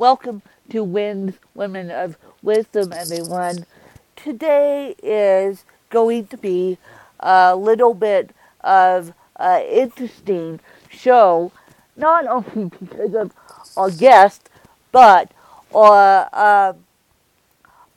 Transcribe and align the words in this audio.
welcome 0.00 0.40
to 0.70 0.82
Win's 0.82 1.34
Women 1.54 1.90
of 1.90 2.16
Wisdom, 2.40 2.90
everyone. 2.90 3.66
Today 4.16 4.94
is 5.02 5.66
going 5.90 6.26
to 6.28 6.38
be 6.38 6.78
a 7.20 7.54
little 7.54 7.92
bit 7.92 8.30
of 8.62 9.12
an 9.36 9.60
interesting 9.64 10.58
show, 10.88 11.52
not 11.96 12.26
only 12.26 12.70
because 12.80 13.12
of 13.14 13.32
our 13.76 13.90
guest, 13.90 14.48
but 14.90 15.32
our, 15.74 16.30
uh, 16.32 16.72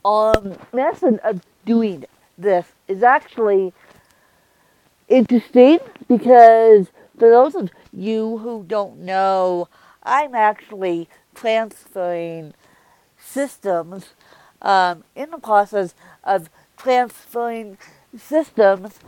our 0.03 0.57
method 0.73 1.21
of 1.23 1.41
doing 1.63 2.03
this 2.37 2.65
is 2.89 3.01
actually 3.01 3.71
interesting 5.07 5.79
because 6.09 6.87
for 7.17 7.29
those 7.29 7.55
of 7.55 7.69
you 7.93 8.39
who 8.39 8.65
don't 8.67 8.99
know, 8.99 9.69
I'm 10.05 10.35
actually 10.35 11.07
transferring 11.33 12.53
systems 13.17 14.13
um, 14.61 15.03
in 15.15 15.31
the 15.31 15.37
process 15.37 15.93
of 16.23 16.49
transferring 16.77 17.77
systems. 18.17 18.99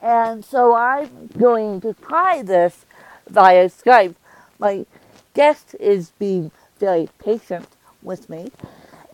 And 0.00 0.44
so 0.44 0.74
I'm 0.74 1.28
going 1.38 1.80
to 1.80 1.94
try 1.94 2.42
this 2.42 2.84
via 3.28 3.68
Skype. 3.68 4.14
My 4.58 4.86
guest 5.34 5.74
is 5.80 6.12
being 6.18 6.50
very 6.78 7.08
patient 7.18 7.68
with 8.02 8.28
me. 8.28 8.50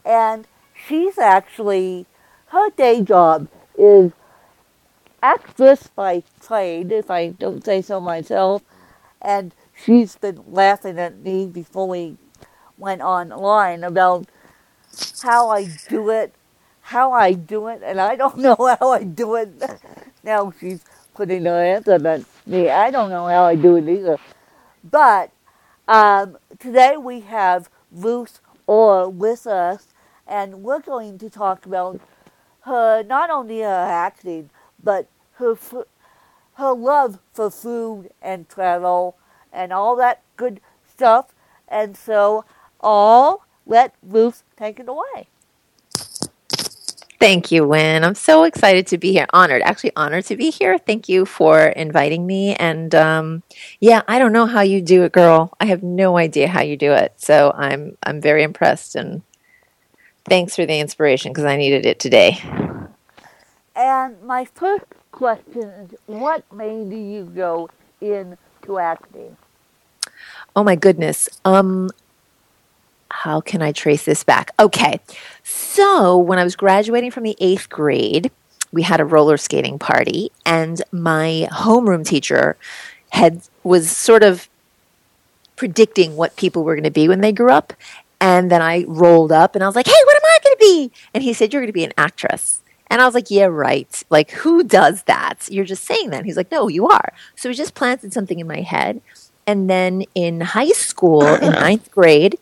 And 0.05 0.47
she's 0.75 1.19
actually, 1.19 2.07
her 2.47 2.71
day 2.71 3.03
job 3.03 3.49
is 3.79 4.13
actress 5.23 5.89
by 5.95 6.23
trade, 6.41 6.93
if 6.93 7.11
I 7.11 7.29
don't 7.29 7.65
say 7.65 7.81
so 7.81 8.01
myself. 8.01 8.63
And 9.21 9.55
she's 9.75 10.17
been 10.17 10.43
laughing 10.47 10.99
at 10.99 11.19
me 11.19 11.47
before 11.47 11.89
we 11.89 12.17
went 12.83 13.01
online 13.01 13.85
about 13.85 14.27
how 15.23 15.49
I 15.49 15.69
do 15.89 16.11
it, 16.11 16.35
how 16.81 17.13
I 17.13 17.33
do 17.33 17.69
it, 17.69 17.81
and 17.85 18.01
I 18.01 18.17
don't 18.17 18.39
know 18.39 18.57
how 18.81 18.91
I 18.91 19.05
do 19.05 19.37
it. 19.37 19.51
now 20.25 20.53
she's 20.59 20.85
putting 21.15 21.45
her 21.45 21.63
answer 21.63 21.95
at 21.95 22.25
me. 22.45 22.69
I 22.69 22.91
don't 22.91 23.11
know 23.11 23.27
how 23.29 23.45
I 23.45 23.55
do 23.55 23.77
it 23.77 23.89
either. 23.89 24.19
But 24.83 25.31
um, 25.87 26.37
today 26.59 26.97
we 26.97 27.21
have 27.21 27.71
Ruth 27.93 28.41
Orr 28.67 29.09
with 29.09 29.47
us, 29.47 29.87
and 30.27 30.63
we're 30.65 30.81
going 30.81 31.19
to 31.19 31.31
talk 31.31 31.65
about 31.65 32.01
her 32.63 33.05
not 33.05 33.31
only 33.31 33.61
her 33.61 33.87
acting, 33.89 34.51
but 34.83 35.09
her 35.35 35.57
her 36.55 36.73
love 36.73 37.19
for 37.33 37.51
food 37.51 38.11
and 38.21 38.49
travel 38.49 39.17
and 39.53 39.73
all 39.73 39.97
that 39.97 40.23
good 40.37 40.61
stuff. 40.89 41.35
And 41.69 41.97
so, 41.97 42.45
all 42.83 43.45
let 43.67 43.95
Ruth 44.03 44.43
take 44.57 44.81
it 44.81 44.89
away. 44.89 45.29
Thank 47.23 47.53
you, 47.53 47.65
Win. 47.65 48.03
I'm 48.03 48.17
so 48.17 48.43
excited 48.43 48.89
to 48.89 48.99
be 48.99 49.13
here. 49.13 49.27
Honored, 49.33 49.63
actually 49.63 49.93
honored 49.95 50.25
to 50.25 50.37
be 50.37 50.51
here. 50.51 50.77
Thank 50.77 51.09
you 51.09 51.25
for 51.25 51.67
inviting 51.67 52.27
me. 52.27 52.57
And 52.57 52.93
um, 52.97 53.45
yeah, 53.79 54.03
I 54.09 54.19
don't 54.19 54.33
know 54.33 54.47
how 54.47 54.63
you 54.63 54.83
do 54.83 55.05
it, 55.05 55.13
girl. 55.13 55.53
I 55.61 55.67
have 55.67 55.85
no 55.85 56.19
idea 56.19 56.49
how 56.49 56.63
you 56.63 56.77
do 56.77 56.91
it. 56.91 57.13
So 57.19 57.53
I'm 57.57 57.97
I'm 58.03 58.21
very 58.21 58.43
impressed 58.43 58.97
and 58.97 59.23
thanks 60.25 60.57
for 60.57 60.67
the 60.67 60.81
inspiration 60.81 61.31
because 61.33 61.45
I 61.45 61.57
needed 61.57 61.87
it 61.87 62.01
today. 62.01 62.39
And 63.77 64.21
my 64.25 64.45
first 64.45 64.87
question 65.13 65.63
is, 65.63 65.95
what 66.07 66.43
made 66.53 66.93
you 66.93 67.25
go 67.25 67.71
into 68.01 68.79
acting? 68.81 69.37
Oh 70.57 70.65
my 70.65 70.75
goodness. 70.75 71.29
Um, 71.45 71.91
how 73.13 73.41
can 73.41 73.63
I 73.63 73.73
trace 73.73 74.05
this 74.05 74.25
back? 74.25 74.51
Okay. 74.59 75.01
So, 75.45 76.19
when 76.19 76.39
I 76.39 76.45
was 76.45 76.57
graduating 76.57 77.11
from 77.11 77.25
the 77.25 77.37
eighth 77.41 77.69
grade, 77.69 78.31
we 78.73 78.83
had 78.83 79.01
a 79.01 79.05
roller 79.05 79.37
skating 79.37 79.79
party, 79.79 80.33
and 80.47 80.83
my 80.91 81.49
homeroom 81.53 82.07
teacher 82.07 82.57
had 83.11 83.43
was 83.63 83.95
sort 83.95 84.23
of 84.23 84.49
predicting 85.57 86.17
what 86.17 86.35
people 86.37 86.65
were 86.65 86.75
going 86.75 86.85
to 86.85 86.91
be 86.91 87.07
when 87.07 87.21
they 87.21 87.33
grew 87.33 87.51
up. 87.51 87.73
And 88.21 88.51
then 88.51 88.63
I 88.63 88.85
rolled 88.89 89.33
up 89.33 89.55
and 89.55 89.63
I 89.63 89.67
was 89.67 89.77
like, 89.77 89.87
hey, 89.87 89.93
what 90.05 90.17
am 90.17 90.23
I 90.25 90.39
going 90.43 90.57
to 90.57 90.59
be? 90.59 90.93
And 91.13 91.23
he 91.23 91.33
said, 91.33 91.53
you're 91.53 91.61
going 91.61 91.69
to 91.69 91.73
be 91.73 91.85
an 91.85 91.93
actress. 91.99 92.63
And 92.89 93.01
I 93.01 93.05
was 93.05 93.15
like, 93.15 93.31
yeah, 93.31 93.45
right. 93.45 94.03
Like, 94.11 94.31
who 94.31 94.65
does 94.65 95.05
that? 95.05 95.49
You're 95.51 95.65
just 95.65 95.85
saying 95.85 96.11
that. 96.11 96.25
He's 96.25 96.37
like, 96.37 96.51
no, 96.51 96.69
you 96.69 96.89
are. 96.89 97.13
So 97.37 97.49
he 97.49 97.55
just 97.55 97.75
planted 97.75 98.13
something 98.13 98.39
in 98.39 98.47
my 98.47 98.61
head. 98.61 99.03
And 99.47 99.69
then 99.69 100.05
in 100.15 100.41
high 100.41 100.71
school, 100.71 101.23
in 101.23 101.53
ninth 101.67 101.91
grade, 101.91 102.39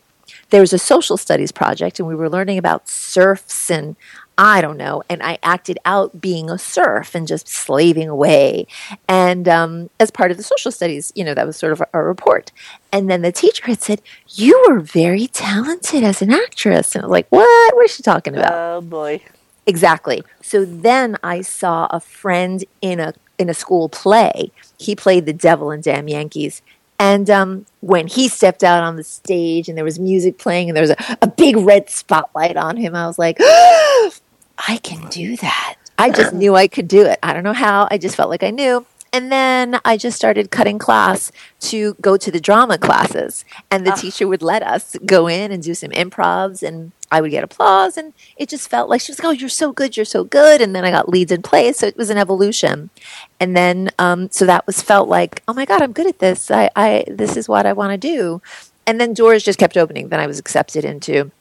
there 0.51 0.61
was 0.61 0.73
a 0.73 0.77
social 0.77 1.17
studies 1.17 1.51
project 1.51 1.99
and 1.99 2.07
we 2.07 2.15
were 2.15 2.29
learning 2.29 2.57
about 2.57 2.87
serfs 2.87 3.71
and 3.71 3.95
I 4.37 4.61
don't 4.61 4.77
know. 4.77 5.03
And 5.09 5.21
I 5.21 5.37
acted 5.43 5.77
out 5.85 6.19
being 6.19 6.49
a 6.49 6.57
serf 6.57 7.13
and 7.13 7.27
just 7.27 7.47
slaving 7.47 8.09
away. 8.09 8.65
And 9.07 9.47
um, 9.47 9.89
as 9.99 10.09
part 10.09 10.31
of 10.31 10.37
the 10.37 10.43
social 10.43 10.71
studies, 10.71 11.11
you 11.15 11.23
know, 11.23 11.33
that 11.33 11.45
was 11.45 11.57
sort 11.57 11.73
of 11.73 11.83
a, 11.93 12.01
report. 12.01 12.51
And 12.91 13.09
then 13.09 13.21
the 13.21 13.31
teacher 13.31 13.65
had 13.67 13.81
said, 13.81 14.01
You 14.29 14.65
were 14.67 14.79
very 14.79 15.27
talented 15.27 16.03
as 16.03 16.21
an 16.21 16.31
actress. 16.31 16.95
And 16.95 17.03
I 17.03 17.07
was 17.07 17.11
like, 17.11 17.27
What? 17.29 17.75
What 17.75 17.85
is 17.85 17.95
she 17.95 18.03
talking 18.03 18.35
about? 18.35 18.51
Oh, 18.51 18.81
boy. 18.81 19.21
Exactly. 19.67 20.23
So 20.41 20.65
then 20.65 21.17
I 21.23 21.41
saw 21.41 21.87
a 21.91 21.99
friend 21.99 22.65
in 22.81 22.99
a 22.99 23.13
in 23.37 23.47
a 23.47 23.53
school 23.53 23.89
play. 23.89 24.51
He 24.79 24.95
played 24.95 25.25
the 25.25 25.33
devil 25.33 25.71
in 25.71 25.81
Damn 25.81 26.07
Yankees, 26.07 26.61
and 27.01 27.31
um, 27.31 27.65
when 27.79 28.05
he 28.05 28.27
stepped 28.27 28.63
out 28.63 28.83
on 28.83 28.95
the 28.95 29.03
stage 29.03 29.67
and 29.67 29.75
there 29.75 29.83
was 29.83 29.97
music 29.97 30.37
playing 30.37 30.69
and 30.69 30.77
there 30.77 30.83
was 30.83 30.91
a, 30.91 31.17
a 31.23 31.27
big 31.27 31.57
red 31.57 31.89
spotlight 31.89 32.55
on 32.57 32.77
him, 32.77 32.93
I 32.93 33.07
was 33.07 33.17
like, 33.17 33.37
oh, 33.39 34.11
I 34.67 34.77
can 34.77 35.09
do 35.09 35.35
that. 35.37 35.77
I 35.97 36.11
just 36.11 36.31
knew 36.35 36.55
I 36.55 36.67
could 36.67 36.87
do 36.87 37.01
it. 37.01 37.17
I 37.23 37.33
don't 37.33 37.43
know 37.43 37.53
how. 37.53 37.87
I 37.89 37.97
just 37.97 38.15
felt 38.15 38.29
like 38.29 38.43
I 38.43 38.51
knew. 38.51 38.85
And 39.13 39.31
then 39.31 39.79
I 39.83 39.97
just 39.97 40.15
started 40.15 40.51
cutting 40.51 40.79
class 40.79 41.31
to 41.61 41.95
go 41.99 42.15
to 42.15 42.31
the 42.31 42.39
drama 42.39 42.77
classes. 42.77 43.43
And 43.69 43.85
the 43.85 43.91
uh. 43.91 43.95
teacher 43.95 44.27
would 44.27 44.41
let 44.41 44.63
us 44.63 44.95
go 45.05 45.27
in 45.27 45.51
and 45.51 45.61
do 45.61 45.73
some 45.73 45.89
improvs 45.91 46.63
and 46.63 46.93
I 47.11 47.19
would 47.19 47.31
get 47.31 47.43
applause, 47.43 47.97
and 47.97 48.13
it 48.37 48.47
just 48.47 48.69
felt 48.69 48.89
like 48.89 49.01
she 49.01 49.11
was 49.11 49.19
like, 49.19 49.27
"Oh, 49.27 49.31
you're 49.31 49.49
so 49.49 49.73
good, 49.73 49.97
you're 49.97 50.05
so 50.05 50.23
good." 50.23 50.61
And 50.61 50.73
then 50.73 50.85
I 50.85 50.91
got 50.91 51.09
leads 51.09 51.31
in 51.31 51.41
place, 51.41 51.79
so 51.79 51.87
it 51.87 51.97
was 51.97 52.09
an 52.09 52.17
evolution. 52.17 52.89
And 53.37 53.55
then, 53.55 53.91
um, 53.99 54.31
so 54.31 54.45
that 54.45 54.65
was 54.65 54.81
felt 54.81 55.09
like, 55.09 55.43
"Oh 55.45 55.53
my 55.53 55.65
God, 55.65 55.81
I'm 55.81 55.91
good 55.91 56.07
at 56.07 56.19
this. 56.19 56.49
I, 56.49 56.69
I 56.73 57.03
this 57.07 57.35
is 57.35 57.49
what 57.49 57.65
I 57.65 57.73
want 57.73 57.91
to 57.91 57.97
do." 57.97 58.41
And 58.87 58.99
then 58.99 59.13
doors 59.13 59.43
just 59.43 59.59
kept 59.59 59.75
opening. 59.75 60.07
Then 60.07 60.21
I 60.21 60.27
was 60.27 60.39
accepted 60.39 60.85
into 60.85 61.31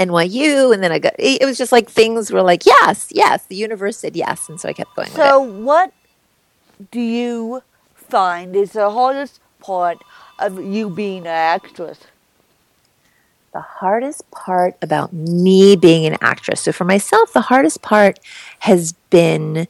NYU, 0.00 0.74
and 0.74 0.82
then 0.82 0.90
I 0.90 0.98
got. 0.98 1.14
It 1.20 1.44
was 1.46 1.56
just 1.56 1.70
like 1.70 1.88
things 1.88 2.32
were 2.32 2.42
like, 2.42 2.66
"Yes, 2.66 3.08
yes." 3.12 3.46
The 3.46 3.54
universe 3.54 3.98
said 3.98 4.16
yes, 4.16 4.48
and 4.48 4.60
so 4.60 4.68
I 4.68 4.72
kept 4.72 4.96
going. 4.96 5.08
So, 5.10 5.40
what 5.40 5.92
do 6.90 7.00
you 7.00 7.62
find 7.94 8.54
is 8.54 8.72
the 8.72 8.90
hardest 8.90 9.40
part 9.60 9.98
of 10.38 10.62
you 10.62 10.90
being 10.90 11.22
an 11.22 11.26
actress? 11.28 11.98
the 13.56 13.62
hardest 13.62 14.30
part 14.30 14.76
about 14.82 15.14
me 15.14 15.76
being 15.76 16.04
an 16.04 16.18
actress. 16.20 16.60
So 16.60 16.72
for 16.72 16.84
myself, 16.84 17.32
the 17.32 17.40
hardest 17.40 17.80
part 17.80 18.18
has 18.58 18.92
been 19.08 19.66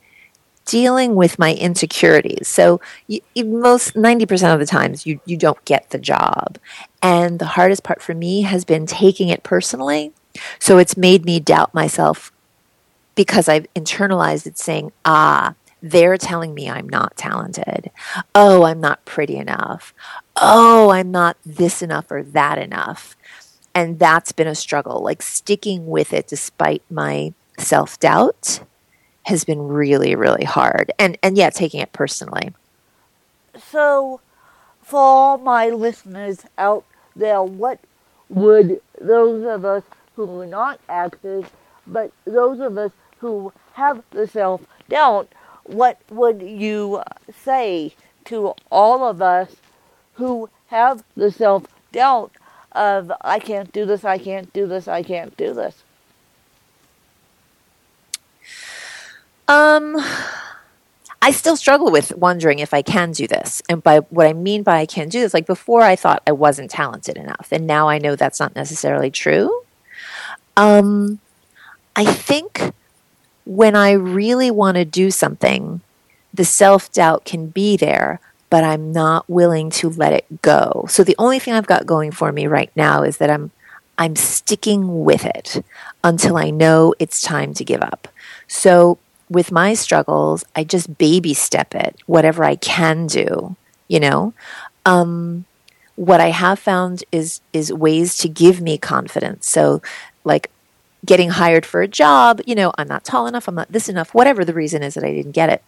dealing 0.65 1.15
with 1.15 1.39
my 1.39 1.55
insecurities. 1.55 2.49
So 2.49 2.81
you, 3.07 3.21
most 3.45 3.95
90% 3.95 4.53
of 4.53 4.59
the 4.59 4.67
times 4.67 5.07
you, 5.07 5.21
you 5.25 5.37
don't 5.37 5.65
get 5.65 5.91
the 5.91 5.99
job. 5.99 6.59
And 7.01 7.39
the 7.39 7.47
hardest 7.47 7.85
part 7.85 8.03
for 8.03 8.13
me 8.13 8.43
has 8.43 8.65
been 8.65 8.87
taking 8.87 9.29
it 9.29 9.45
personally. 9.45 10.13
So 10.59 10.79
it's 10.79 10.97
made 10.97 11.25
me 11.25 11.39
doubt 11.39 11.73
myself 11.73 12.33
because 13.15 13.49
I've 13.49 13.73
internalized 13.75 14.49
it 14.49 14.59
saying, 14.59 14.91
ah, 15.05 15.55
they're 15.91 16.19
telling 16.19 16.55
me 16.55 16.69
I'm 16.69 16.89
not 16.89 17.17
talented. 17.17 17.91
Oh, 18.35 18.65
I'm 18.65 18.81
not 18.81 19.05
pretty 19.05 19.37
enough. 19.37 19.95
Oh, 20.37 20.91
I'm 20.91 21.11
not 21.11 21.37
this 21.45 21.83
enough 21.83 22.11
or 22.11 22.23
that 22.23 22.59
enough 22.59 23.17
and 23.77 23.99
that's 23.99 24.33
been 24.33 24.47
a 24.47 24.55
struggle 24.55 25.03
like 25.03 25.21
sticking 25.21 25.87
with 25.87 26.13
it 26.15 26.27
despite 26.27 26.83
my 26.91 27.33
self-doubt 27.59 28.61
has 29.25 29.45
been 29.45 29.69
really 29.69 30.17
really 30.17 30.45
hard 30.45 30.91
and 30.99 31.19
and 31.23 31.37
yeah 31.37 31.51
taking 31.51 31.81
it 31.81 31.93
personally 31.93 32.53
so 33.71 34.21
for 34.83 34.99
all 34.99 35.39
my 35.39 35.69
listeners 35.69 36.45
out 36.57 36.85
there 37.15 37.43
what 37.43 37.79
would 38.31 38.81
those 39.01 39.45
of 39.47 39.65
us 39.65 39.85
who 40.17 40.41
are 40.41 40.47
not 40.47 40.81
actors 40.89 41.45
but 41.87 42.11
those 42.25 42.59
of 42.61 42.79
us 42.79 42.93
who 43.19 43.53
have 43.75 44.03
the 44.11 44.27
self-doubt 44.27 45.29
what 45.69 45.99
would 46.11 46.43
you 46.43 47.03
say 47.45 47.95
to 48.27 48.55
all 48.71 49.07
of 49.09 49.23
us 49.23 49.57
who 50.15 50.49
have 50.69 51.05
the 51.17 51.31
self-doubt 51.31 52.33
of 52.73 53.13
I 53.21 53.39
can't 53.39 53.73
do 53.73 53.87
this, 53.87 54.05
I 54.05 54.19
can't 54.19 54.53
do 54.53 54.67
this, 54.67 54.89
I 54.89 55.03
can't 55.03 55.37
do 55.37 55.55
this? 55.55 55.83
Um 59.49 59.97
I 61.23 61.33
still 61.33 61.57
struggle 61.57 61.91
with 61.91 62.15
wondering 62.17 62.61
if 62.61 62.73
I 62.73 62.83
can 62.83 63.11
do 63.11 63.27
this. 63.27 63.63
And 63.69 63.83
by 63.83 63.99
what 63.99 64.27
I 64.27 64.33
mean 64.33 64.63
by 64.63 64.79
I 64.79 64.87
can 64.87 65.09
do 65.09 65.21
this, 65.21 65.35
like 65.35 65.47
before 65.47 65.83
I 65.83 65.97
thought 65.97 66.23
I 66.27 66.33
wasn't 66.33 66.71
talented 66.71 67.17
enough, 67.17 67.49
and 67.51 67.67
now 67.67 67.89
I 67.89 67.99
know 67.99 68.15
that's 68.15 68.39
not 68.39 68.55
necessarily 68.55 69.11
true. 69.11 69.63
Um, 70.57 71.19
I 71.97 72.05
think 72.05 72.73
when 73.47 73.77
I 73.77 73.93
really 73.93 74.51
want 74.51 74.77
to 74.77 74.85
do 74.85 75.11
something, 75.11 75.81
the 76.35 76.45
self 76.45 76.93
doubt 76.93 77.25
can 77.25 77.47
be 77.47 77.77
there, 77.77 78.21
but 78.51 78.65
I'm 78.65 78.93
not 78.93 79.29
willing 79.31 79.71
to 79.71 79.89
let 79.89 80.13
it 80.13 80.43
go. 80.43 80.85
So 80.89 81.03
the 81.03 81.17
only 81.19 81.39
thing 81.39 81.55
I've 81.55 81.67
got 81.67 81.87
going 81.87 82.11
for 82.11 82.33
me 82.33 82.47
right 82.47 82.71
now 82.77 83.03
is 83.03 83.17
that 83.19 83.31
I'm 83.31 83.53
I'm 83.99 84.17
sticking 84.17 85.05
with 85.05 85.25
it 85.25 85.65
until 86.05 86.37
I 86.37 86.51
know 86.51 86.95
it's 86.99 87.23
time 87.23 87.55
to 87.55 87.65
give 87.65 87.81
up. 87.81 88.09
So 88.47 88.99
with 89.31 89.51
my 89.51 89.75
struggles, 89.75 90.45
I 90.55 90.65
just 90.65 90.99
baby 90.99 91.33
step 91.33 91.75
it, 91.75 91.97
whatever 92.07 92.45
I 92.45 92.57
can 92.57 93.07
do, 93.07 93.57
you 93.89 94.01
know. 94.01 94.35
Um, 94.85 95.47
what 95.95 96.21
I 96.21 96.29
have 96.29 96.59
found 96.59 97.05
is 97.11 97.41
is 97.53 97.73
ways 97.73 98.19
to 98.19 98.29
give 98.29 98.61
me 98.61 98.77
confidence. 98.77 99.49
So, 99.49 99.81
like 100.25 100.51
getting 101.07 101.31
hired 101.31 101.65
for 101.65 101.81
a 101.81 101.89
job, 101.89 102.41
you 102.47 102.55
know, 102.55 102.73
I'm 102.77 102.89
not 102.89 103.05
tall 103.05 103.27
enough, 103.27 103.49
I'm 103.49 103.55
not 103.55 103.73
this 103.73 103.89
enough, 103.89 104.13
whatever 104.13 104.45
the 104.45 104.53
reason 104.53 104.83
is 104.83 104.95
that 104.95 105.05
I 105.05 105.13
didn't 105.13 105.33
get 105.33 105.49
it. 105.49 105.63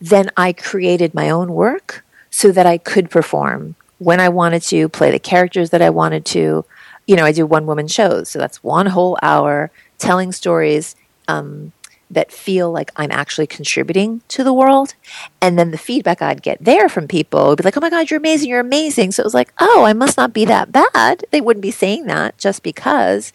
Then 0.00 0.30
I 0.36 0.52
created 0.52 1.14
my 1.14 1.30
own 1.30 1.52
work 1.52 2.04
so 2.30 2.52
that 2.52 2.66
I 2.66 2.78
could 2.78 3.10
perform 3.10 3.76
when 3.98 4.20
I 4.20 4.28
wanted 4.28 4.62
to, 4.64 4.88
play 4.88 5.10
the 5.10 5.18
characters 5.18 5.70
that 5.70 5.82
I 5.82 5.90
wanted 5.90 6.24
to. 6.26 6.64
You 7.06 7.16
know, 7.16 7.24
I 7.24 7.32
do 7.32 7.46
one 7.46 7.66
woman 7.66 7.88
shows, 7.88 8.28
so 8.28 8.38
that's 8.38 8.62
one 8.62 8.86
whole 8.86 9.16
hour 9.22 9.70
telling 9.98 10.32
stories 10.32 10.96
um, 11.28 11.72
that 12.10 12.30
feel 12.30 12.70
like 12.70 12.90
I'm 12.96 13.10
actually 13.10 13.46
contributing 13.46 14.22
to 14.28 14.44
the 14.44 14.52
world. 14.52 14.94
And 15.40 15.58
then 15.58 15.70
the 15.70 15.78
feedback 15.78 16.22
I'd 16.22 16.42
get 16.42 16.62
there 16.62 16.88
from 16.88 17.08
people 17.08 17.48
would 17.48 17.58
be 17.58 17.64
like, 17.64 17.76
oh 17.76 17.80
my 17.80 17.90
God, 17.90 18.10
you're 18.10 18.18
amazing, 18.18 18.50
you're 18.50 18.60
amazing. 18.60 19.12
So 19.12 19.22
it 19.22 19.26
was 19.26 19.34
like, 19.34 19.52
oh, 19.58 19.84
I 19.84 19.92
must 19.92 20.16
not 20.16 20.32
be 20.32 20.44
that 20.44 20.72
bad. 20.72 21.24
They 21.30 21.40
wouldn't 21.40 21.62
be 21.62 21.70
saying 21.70 22.06
that 22.06 22.38
just 22.38 22.62
because. 22.62 23.32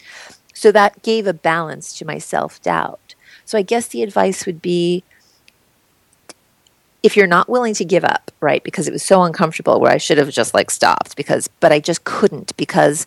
So 0.62 0.70
that 0.70 1.02
gave 1.02 1.26
a 1.26 1.32
balance 1.32 1.92
to 1.98 2.04
my 2.04 2.18
self 2.18 2.62
doubt. 2.62 3.16
So 3.44 3.58
I 3.58 3.62
guess 3.62 3.88
the 3.88 4.04
advice 4.04 4.46
would 4.46 4.62
be 4.62 5.02
if 7.02 7.16
you're 7.16 7.26
not 7.26 7.48
willing 7.48 7.74
to 7.74 7.84
give 7.84 8.04
up, 8.04 8.30
right? 8.40 8.62
Because 8.62 8.86
it 8.86 8.92
was 8.92 9.02
so 9.02 9.24
uncomfortable 9.24 9.80
where 9.80 9.90
I 9.90 9.96
should 9.96 10.18
have 10.18 10.30
just 10.30 10.54
like 10.54 10.70
stopped 10.70 11.16
because, 11.16 11.48
but 11.58 11.72
I 11.72 11.80
just 11.80 12.04
couldn't 12.04 12.56
because, 12.56 13.06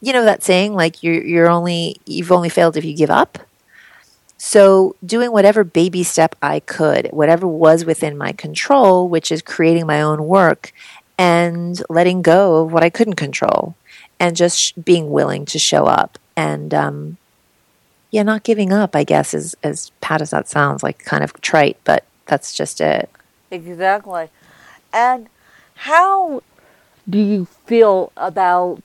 you 0.00 0.12
know, 0.12 0.24
that 0.24 0.44
saying 0.44 0.72
like 0.74 1.02
you're, 1.02 1.20
you're 1.20 1.50
only, 1.50 1.96
you've 2.06 2.30
only 2.30 2.48
failed 2.48 2.76
if 2.76 2.84
you 2.84 2.94
give 2.94 3.10
up. 3.10 3.40
So, 4.36 4.94
doing 5.04 5.32
whatever 5.32 5.64
baby 5.64 6.04
step 6.04 6.36
I 6.40 6.60
could, 6.60 7.08
whatever 7.08 7.48
was 7.48 7.84
within 7.84 8.16
my 8.16 8.30
control, 8.30 9.08
which 9.08 9.32
is 9.32 9.42
creating 9.42 9.88
my 9.88 10.00
own 10.00 10.28
work 10.28 10.72
and 11.18 11.82
letting 11.90 12.22
go 12.22 12.62
of 12.62 12.72
what 12.72 12.84
I 12.84 12.88
couldn't 12.88 13.16
control 13.16 13.74
and 14.20 14.36
just 14.36 14.84
being 14.84 15.10
willing 15.10 15.44
to 15.46 15.58
show 15.58 15.86
up 15.86 16.20
and 16.38 16.72
um, 16.72 17.16
yeah, 18.12 18.22
not 18.22 18.44
giving 18.44 18.72
up. 18.72 18.94
I 18.94 19.02
guess 19.02 19.34
is 19.34 19.56
as 19.64 19.90
pat 20.00 20.22
as 20.22 20.30
that 20.30 20.48
sounds, 20.48 20.84
like 20.84 21.00
kind 21.00 21.24
of 21.24 21.38
trite, 21.40 21.76
but 21.82 22.04
that's 22.26 22.54
just 22.54 22.80
it. 22.80 23.10
Exactly. 23.50 24.28
And 24.92 25.28
how 25.74 26.42
do 27.10 27.18
you 27.18 27.46
feel 27.66 28.12
about 28.16 28.84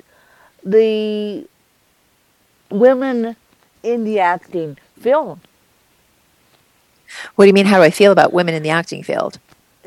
the 0.63 1.47
women 2.71 3.35
in 3.83 4.03
the 4.03 4.19
acting 4.19 4.77
field? 4.99 5.39
What 7.35 7.45
do 7.45 7.47
you 7.49 7.53
mean? 7.53 7.67
How 7.67 7.77
do 7.77 7.83
I 7.83 7.91
feel 7.91 8.11
about 8.11 8.33
women 8.33 8.55
in 8.55 8.63
the 8.63 8.71
acting 8.71 9.03
field? 9.03 9.37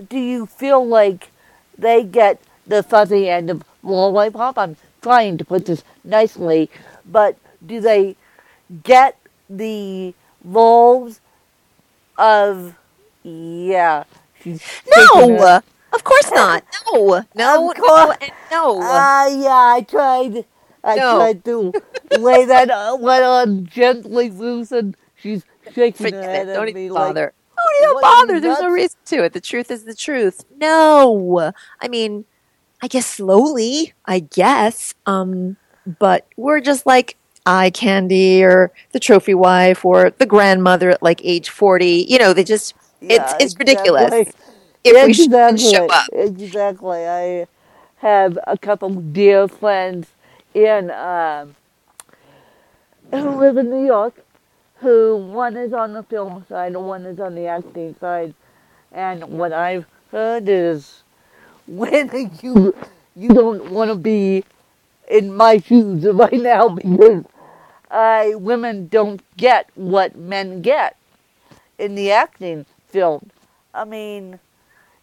Do 0.09 0.19
you 0.19 0.47
feel 0.47 0.87
like 0.87 1.33
they 1.77 2.05
get 2.05 2.41
the 2.65 2.85
fuzzy 2.85 3.29
end 3.29 3.51
of 3.51 3.65
lollipop? 3.83 4.57
I'm 4.57 4.77
trying 5.03 5.37
to 5.39 5.45
put 5.45 5.67
this 5.67 5.83
nicely, 6.05 6.71
but 7.05 7.37
do 7.67 7.81
they 7.81 8.17
get 8.83 9.19
the 9.49 10.15
roles 10.45 11.21
of 12.19 12.77
yeah? 13.23 14.05
No, 14.45 15.61
of 15.93 16.05
course 16.05 16.31
not. 16.35 16.65
No, 16.93 17.25
no, 17.35 17.73
no, 17.77 18.15
no. 18.51 18.83
Uh, 18.83 19.29
yeah, 19.29 19.75
I 19.75 19.85
tried. 19.89 20.45
I 20.85 20.97
no. 20.97 21.17
tried 21.17 21.45
to 21.47 21.73
lay 22.19 22.45
that 22.45 22.71
uh, 22.71 22.97
one 22.97 23.23
on 23.23 23.67
gently 23.67 24.31
loose, 24.31 24.71
and 24.71 24.97
she's 25.17 25.45
shaking 25.73 26.07
Forget 26.07 26.25
her 26.25 26.31
head 26.31 26.49
it. 26.49 26.55
Don't 26.55 26.69
at 26.69 26.75
me 26.75 26.89
bother. 26.89 27.25
like. 27.25 27.35
Oh, 27.59 27.79
don't 27.81 27.91
even 27.91 28.03
bother. 28.03 28.41
There's 28.41 28.61
no 28.61 28.71
reason 28.71 28.99
to 29.07 29.25
it. 29.25 29.33
The 29.33 29.41
truth 29.41 29.71
is 29.71 29.85
the 29.85 29.95
truth. 29.95 30.45
No, 30.59 31.53
I 31.81 31.89
mean, 31.89 32.25
I 32.83 32.89
guess 32.89 33.07
slowly. 33.07 33.95
I 34.05 34.21
guess. 34.21 34.95
Um, 35.07 35.57
but 35.99 36.27
we're 36.37 36.61
just 36.61 36.87
like 36.87 37.17
eye 37.46 37.70
candy 37.70 38.43
or 38.43 38.72
the 38.93 39.00
trophy 39.00 39.34
wife 39.34 39.84
or 39.84 40.10
the 40.10 40.26
grandmother 40.26 40.90
at 40.90 41.02
like 41.02 41.20
age 41.25 41.48
40 41.48 42.06
you 42.08 42.19
know 42.19 42.32
they 42.32 42.44
just 42.44 42.75
yeah, 43.00 43.16
it's 43.16 43.32
it's 43.34 43.54
exactly. 43.54 43.75
ridiculous 43.75 44.34
if 44.87 45.08
exactly. 45.08 45.64
we 45.66 45.72
show 45.72 45.87
up. 45.87 46.08
Exactly. 46.12 47.06
I 47.06 47.46
have 47.96 48.38
a 48.46 48.56
couple 48.56 48.90
dear 48.90 49.48
friends 49.48 50.08
in 50.54 50.90
um, 50.90 51.56
who 53.10 53.31
live 53.31 53.56
in 53.56 53.70
new 53.70 53.84
york 53.87 54.14
who 54.81 55.16
one 55.16 55.56
is 55.56 55.72
on 55.72 55.93
the 55.93 56.02
film 56.02 56.44
side 56.48 56.72
and 56.72 56.87
one 56.87 57.04
is 57.06 57.19
on 57.19 57.34
the 57.34 57.46
acting 57.46 57.94
side. 57.98 58.34
And 58.93 59.25
what 59.25 59.52
i've 59.52 59.87
heard 60.10 60.48
is 60.48 61.02
when 61.66 62.31
you 62.43 62.75
you 63.16 63.28
don't 63.31 63.70
want 63.70 63.90
to 63.90 63.96
be 63.96 64.44
in 65.08 65.34
my 65.34 65.58
shoes 65.58 66.04
right 66.04 66.32
now 66.32 66.69
because 66.69 67.25
uh, 67.91 68.31
women 68.35 68.88
don't 68.88 69.23
get 69.37 69.71
what 69.75 70.17
men 70.17 70.62
get 70.62 70.97
in 71.79 71.94
the 71.94 72.11
acting 72.11 72.67
field. 72.88 73.31
I 73.75 73.85
mean, 73.85 74.38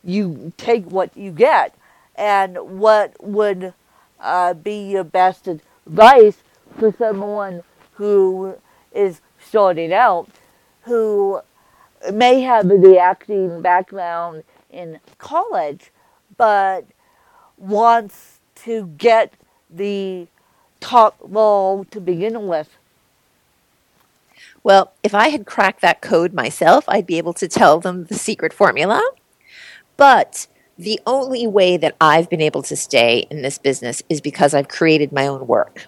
you 0.03 0.51
take 0.57 0.85
what 0.85 1.15
you 1.15 1.31
get, 1.31 1.75
and 2.15 2.79
what 2.79 3.13
would 3.23 3.73
uh, 4.19 4.53
be 4.53 4.89
your 4.89 5.03
best 5.03 5.47
advice 5.47 6.37
for 6.77 6.93
someone 6.97 7.63
who 7.93 8.55
is 8.91 9.21
starting 9.39 9.93
out, 9.93 10.27
who 10.83 11.41
may 12.11 12.41
have 12.41 12.67
the 12.67 12.97
acting 12.99 13.61
background 13.61 14.43
in 14.69 14.99
college, 15.17 15.91
but 16.37 16.85
wants 17.57 18.39
to 18.55 18.87
get 18.97 19.33
the 19.69 20.27
top 20.79 21.15
role 21.21 21.85
to 21.85 22.01
begin 22.01 22.47
with? 22.47 22.77
Well, 24.63 24.93
if 25.03 25.13
I 25.13 25.27
had 25.27 25.45
cracked 25.45 25.81
that 25.81 26.01
code 26.01 26.33
myself, 26.33 26.85
I'd 26.87 27.05
be 27.05 27.17
able 27.17 27.33
to 27.33 27.47
tell 27.47 27.79
them 27.79 28.05
the 28.05 28.15
secret 28.15 28.53
formula. 28.53 29.01
But 29.97 30.47
the 30.77 30.99
only 31.05 31.45
way 31.45 31.77
that 31.77 31.95
I've 32.01 32.29
been 32.29 32.41
able 32.41 32.63
to 32.63 32.75
stay 32.75 33.27
in 33.29 33.41
this 33.41 33.57
business 33.57 34.01
is 34.09 34.21
because 34.21 34.53
I've 34.53 34.69
created 34.69 35.11
my 35.11 35.27
own 35.27 35.47
work. 35.47 35.87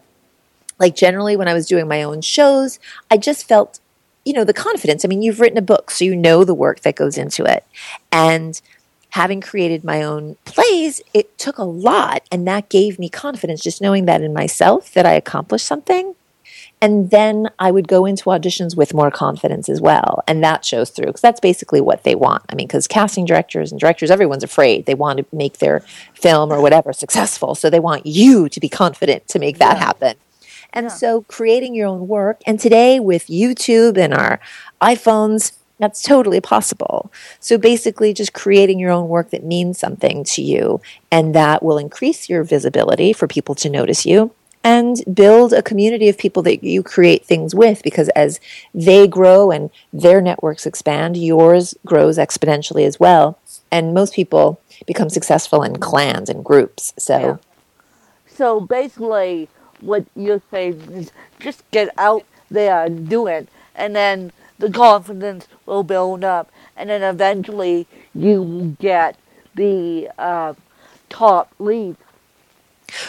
Like 0.77 0.95
generally, 0.95 1.37
when 1.37 1.47
I 1.47 1.53
was 1.53 1.67
doing 1.67 1.87
my 1.87 2.03
own 2.03 2.21
shows, 2.21 2.79
I 3.09 3.17
just 3.17 3.47
felt, 3.47 3.79
you 4.25 4.33
know, 4.33 4.43
the 4.43 4.53
confidence. 4.53 5.05
I 5.05 5.07
mean, 5.07 5.21
you've 5.21 5.39
written 5.39 5.57
a 5.57 5.63
book, 5.63 5.89
so 5.89 6.03
you 6.03 6.15
know 6.15 6.43
the 6.43 6.53
work 6.53 6.81
that 6.81 6.97
goes 6.97 7.17
into 7.17 7.45
it. 7.45 7.65
And 8.11 8.61
having 9.11 9.39
created 9.39 9.85
my 9.85 10.03
own 10.03 10.35
plays, 10.43 11.01
it 11.13 11.37
took 11.37 11.57
a 11.57 11.63
lot. 11.63 12.23
And 12.29 12.45
that 12.45 12.67
gave 12.67 12.99
me 12.99 13.07
confidence, 13.07 13.63
just 13.63 13.81
knowing 13.81 14.05
that 14.05 14.21
in 14.21 14.33
myself 14.33 14.93
that 14.93 15.05
I 15.05 15.13
accomplished 15.13 15.65
something. 15.65 16.13
And 16.81 17.09
then 17.09 17.49
I 17.57 17.71
would 17.71 17.87
go 17.87 18.05
into 18.05 18.25
auditions 18.25 18.75
with 18.75 18.93
more 18.93 19.09
confidence 19.09 19.69
as 19.69 19.81
well. 19.81 20.23
And 20.27 20.43
that 20.43 20.65
shows 20.65 20.89
through 20.89 21.07
because 21.07 21.21
that's 21.21 21.39
basically 21.39 21.81
what 21.81 22.03
they 22.03 22.15
want. 22.15 22.43
I 22.49 22.55
mean, 22.55 22.67
because 22.67 22.87
casting 22.87 23.25
directors 23.25 23.71
and 23.71 23.79
directors, 23.79 24.11
everyone's 24.11 24.43
afraid. 24.43 24.85
They 24.85 24.93
want 24.93 25.17
to 25.19 25.25
make 25.31 25.59
their 25.59 25.79
film 26.13 26.51
or 26.51 26.61
whatever 26.61 26.93
successful. 26.93 27.55
So 27.55 27.69
they 27.69 27.79
want 27.79 28.05
you 28.05 28.49
to 28.49 28.59
be 28.59 28.69
confident 28.69 29.27
to 29.29 29.39
make 29.39 29.57
that 29.57 29.77
yeah. 29.77 29.85
happen. 29.85 30.15
And 30.73 30.85
yeah. 30.85 30.89
so 30.89 31.21
creating 31.23 31.73
your 31.73 31.87
own 31.87 32.07
work. 32.07 32.41
And 32.45 32.59
today 32.59 32.99
with 32.99 33.27
YouTube 33.27 33.97
and 33.97 34.13
our 34.13 34.39
iPhones, 34.81 35.53
that's 35.79 36.01
totally 36.01 36.41
possible. 36.41 37.11
So 37.39 37.57
basically, 37.57 38.13
just 38.13 38.33
creating 38.33 38.79
your 38.79 38.91
own 38.91 39.09
work 39.09 39.31
that 39.31 39.43
means 39.43 39.77
something 39.77 40.23
to 40.25 40.41
you, 40.41 40.81
and 41.11 41.35
that 41.35 41.63
will 41.63 41.77
increase 41.77 42.29
your 42.29 42.43
visibility 42.43 43.11
for 43.11 43.27
people 43.27 43.55
to 43.55 43.69
notice 43.69 44.05
you 44.05 44.31
and 44.65 45.01
build 45.13 45.53
a 45.53 45.61
community 45.61 46.09
of 46.09 46.17
people 46.17 46.41
that 46.43 46.63
you 46.63 46.81
create 46.81 47.23
things 47.23 47.53
with 47.53 47.83
because 47.83 48.09
as 48.09 48.39
they 48.73 49.07
grow 49.07 49.51
and 49.51 49.69
their 49.93 50.19
networks 50.19 50.65
expand, 50.65 51.15
yours 51.15 51.75
grows 51.85 52.17
exponentially 52.17 52.85
as 52.85 52.99
well. 52.99 53.39
And 53.71 53.93
most 53.93 54.13
people 54.15 54.59
become 54.87 55.09
successful 55.09 55.61
in 55.61 55.77
clans 55.77 56.29
and 56.29 56.43
groups. 56.43 56.93
So, 56.97 57.17
yeah. 57.19 57.37
so 58.27 58.59
basically, 58.59 59.49
what 59.81 60.05
you're 60.15 60.41
saying 60.51 60.81
is 60.91 61.11
just 61.39 61.69
get 61.71 61.89
out 61.97 62.25
there 62.49 62.85
and 62.85 63.07
do 63.07 63.27
it, 63.27 63.47
and 63.75 63.95
then 63.95 64.31
the 64.57 64.71
confidence 64.71 65.47
will 65.65 65.83
build 65.83 66.23
up 66.23 66.49
and 66.75 66.89
then 66.89 67.03
eventually 67.03 67.87
you 68.13 68.75
get 68.79 69.17
the 69.55 70.09
uh, 70.17 70.53
top 71.09 71.53
lead. 71.59 71.95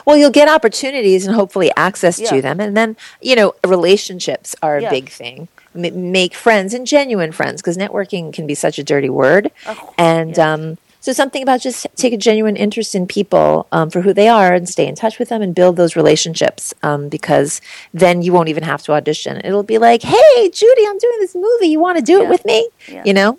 Well, 0.05 0.17
you'll 0.17 0.31
get 0.31 0.49
opportunities 0.49 1.27
and 1.27 1.35
hopefully 1.35 1.71
access 1.77 2.19
Yeah. 2.19 2.31
to 2.31 2.43
them. 2.43 2.61
And 2.61 2.77
then, 2.77 2.97
you 3.21 3.37
know, 3.37 3.55
relationships 3.67 4.55
are 4.63 4.77
a 4.79 4.83
Yeah. 4.83 4.91
big 4.91 5.09
thing. 5.09 5.49
M- 5.75 6.11
make 6.13 6.35
friends 6.35 6.73
and 6.75 6.87
genuine 6.87 7.33
friends 7.33 7.61
because 7.61 7.77
networking 7.77 8.33
can 8.33 8.47
be 8.47 8.55
such 8.55 8.79
a 8.79 8.85
dirty 8.85 9.11
word. 9.11 9.51
Oh, 9.67 9.93
and 9.99 10.37
yeah. 10.37 10.53
um, 10.55 10.79
so, 11.01 11.13
something 11.13 11.41
about 11.43 11.61
just 11.61 11.87
take 11.95 12.13
a 12.13 12.17
genuine 12.17 12.57
interest 12.57 12.95
in 12.97 13.07
people 13.07 13.69
um, 13.71 13.91
for 13.91 14.01
who 14.01 14.13
they 14.13 14.27
are 14.27 14.53
and 14.55 14.69
stay 14.69 14.89
in 14.89 14.97
touch 14.97 15.19
with 15.21 15.29
them 15.29 15.41
and 15.41 15.55
build 15.55 15.77
those 15.77 15.95
relationships 15.95 16.75
um, 16.83 17.09
because 17.09 17.61
then 17.95 18.23
you 18.23 18.33
won't 18.33 18.49
even 18.49 18.65
have 18.65 18.83
to 18.85 18.93
audition. 18.93 19.41
It'll 19.45 19.63
be 19.63 19.79
like, 19.79 20.03
hey, 20.03 20.51
Judy, 20.51 20.85
I'm 20.87 20.99
doing 20.99 21.19
this 21.21 21.35
movie. 21.37 21.69
You 21.69 21.79
want 21.79 21.99
to 21.99 22.03
do 22.03 22.19
Yeah. 22.19 22.23
it 22.25 22.29
with 22.29 22.45
me? 22.45 22.69
Yeah. 22.89 23.03
You 23.05 23.15
know? 23.15 23.39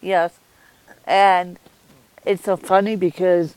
Yes. 0.00 0.32
And 1.06 1.58
it's 2.24 2.44
so 2.44 2.56
funny 2.56 2.94
because 2.94 3.54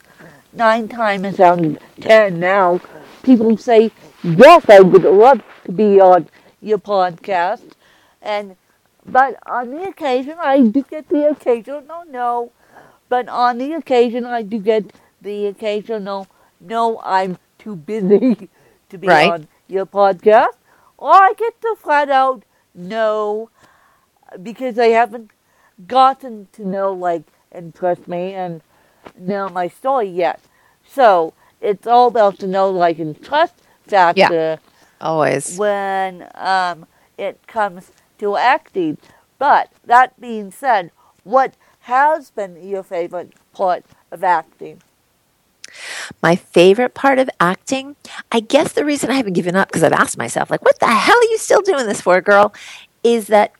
nine 0.52 0.88
times 0.88 1.40
out 1.40 1.64
of 1.64 1.78
ten 2.00 2.40
now, 2.40 2.80
people 3.22 3.56
say, 3.56 3.90
Yes, 4.22 4.64
I 4.68 4.80
would 4.80 5.02
love 5.02 5.42
to 5.64 5.72
be 5.72 6.00
on 6.00 6.28
your 6.60 6.78
podcast. 6.78 7.72
And 8.20 8.56
but 9.04 9.36
on 9.46 9.70
the 9.70 9.82
occasion 9.88 10.36
I 10.40 10.60
do 10.60 10.82
get 10.82 11.08
the 11.08 11.28
occasional 11.30 11.82
no. 11.82 12.02
no. 12.04 12.52
But 13.08 13.28
on 13.28 13.58
the 13.58 13.72
occasion 13.72 14.24
I 14.24 14.42
do 14.42 14.58
get 14.58 14.92
the 15.20 15.46
occasional 15.46 16.28
no, 16.60 17.00
I'm 17.04 17.38
too 17.58 17.74
busy 17.76 18.48
to 18.90 18.98
be 18.98 19.08
Right. 19.08 19.30
on 19.30 19.48
your 19.68 19.86
podcast. 19.86 20.56
Or 20.98 21.12
I 21.12 21.32
get 21.36 21.60
the 21.60 21.76
flat 21.78 22.10
out 22.10 22.44
no 22.74 23.50
because 24.42 24.78
I 24.78 24.86
haven't 24.88 25.30
gotten 25.86 26.48
to 26.52 26.66
know, 26.66 26.92
like, 26.92 27.22
and 27.50 27.74
trust 27.74 28.06
me 28.06 28.32
and 28.34 28.62
know 29.18 29.48
my 29.48 29.68
story 29.68 30.08
yet. 30.08 30.40
So 30.86 31.34
it's 31.60 31.86
all 31.86 32.08
about 32.08 32.38
the 32.38 32.46
know, 32.46 32.70
like, 32.70 32.98
and 32.98 33.20
trust 33.22 33.54
factor 33.86 34.58
Always. 35.00 35.56
when 35.56 36.28
um, 36.34 36.86
it 37.18 37.46
comes 37.46 37.92
to 38.18 38.36
acting. 38.36 38.98
But 39.38 39.70
that 39.84 40.20
being 40.20 40.50
said, 40.50 40.90
what 41.24 41.54
has 41.80 42.30
been 42.30 42.66
your 42.66 42.82
favorite 42.82 43.32
part 43.52 43.84
of 44.10 44.22
acting? 44.22 44.82
My 46.22 46.36
favorite 46.36 46.94
part 46.94 47.18
of 47.18 47.30
acting, 47.40 47.96
I 48.30 48.40
guess 48.40 48.72
the 48.72 48.84
reason 48.84 49.10
I 49.10 49.14
haven't 49.14 49.32
given 49.32 49.56
up, 49.56 49.68
because 49.68 49.82
I've 49.82 49.92
asked 49.92 50.18
myself, 50.18 50.50
like, 50.50 50.62
what 50.62 50.78
the 50.80 50.86
hell 50.86 51.16
are 51.16 51.30
you 51.30 51.38
still 51.38 51.62
doing 51.62 51.86
this 51.86 52.00
for, 52.00 52.20
girl? 52.20 52.52
Is 53.02 53.28
that 53.28 53.52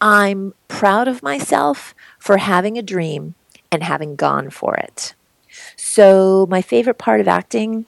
I'm 0.00 0.54
proud 0.68 1.08
of 1.08 1.22
myself 1.22 1.94
for 2.18 2.38
having 2.38 2.76
a 2.76 2.82
dream 2.82 3.34
and 3.72 3.82
having 3.82 4.16
gone 4.16 4.50
for 4.50 4.74
it. 4.76 5.14
So 5.76 6.46
my 6.50 6.62
favorite 6.62 6.98
part 6.98 7.20
of 7.20 7.28
acting, 7.28 7.86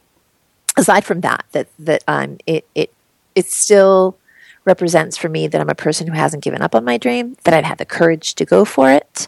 aside 0.76 1.04
from 1.04 1.20
that, 1.20 1.44
that 1.52 1.68
that 1.78 2.02
um, 2.08 2.38
it 2.46 2.66
it 2.74 2.92
it 3.34 3.46
still 3.46 4.16
represents 4.64 5.16
for 5.16 5.28
me 5.28 5.48
that 5.48 5.60
I'm 5.60 5.68
a 5.68 5.74
person 5.74 6.06
who 6.06 6.12
hasn't 6.12 6.44
given 6.44 6.62
up 6.62 6.74
on 6.74 6.84
my 6.84 6.96
dream, 6.96 7.36
that 7.44 7.54
I've 7.54 7.64
had 7.64 7.78
the 7.78 7.84
courage 7.84 8.34
to 8.36 8.44
go 8.44 8.64
for 8.64 8.90
it, 8.90 9.26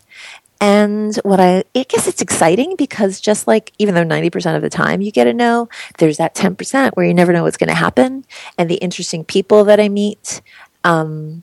and 0.65 1.15
what 1.25 1.41
I, 1.41 1.65
I 1.75 1.85
guess 1.87 2.07
it's 2.07 2.23
exciting 2.23 2.75
because 2.77 3.21
just 3.21 3.47
like, 3.47 3.73
even 3.79 3.95
though 3.95 4.05
90% 4.05 4.57
of 4.57 4.63
the 4.63 4.71
time 4.71 5.03
you 5.03 5.11
get 5.11 5.27
a 5.27 5.35
no, 5.35 5.69
there's 5.99 6.17
that 6.17 6.35
10% 6.35 6.93
where 6.93 7.05
you 7.05 7.13
never 7.13 7.35
know 7.35 7.43
what's 7.43 7.59
going 7.59 7.69
to 7.69 7.75
happen. 7.75 8.25
And 8.57 8.71
the 8.71 8.77
interesting 8.77 9.25
people 9.25 9.65
that 9.65 9.79
I 9.79 9.91
meet, 9.91 10.41
um, 10.83 11.43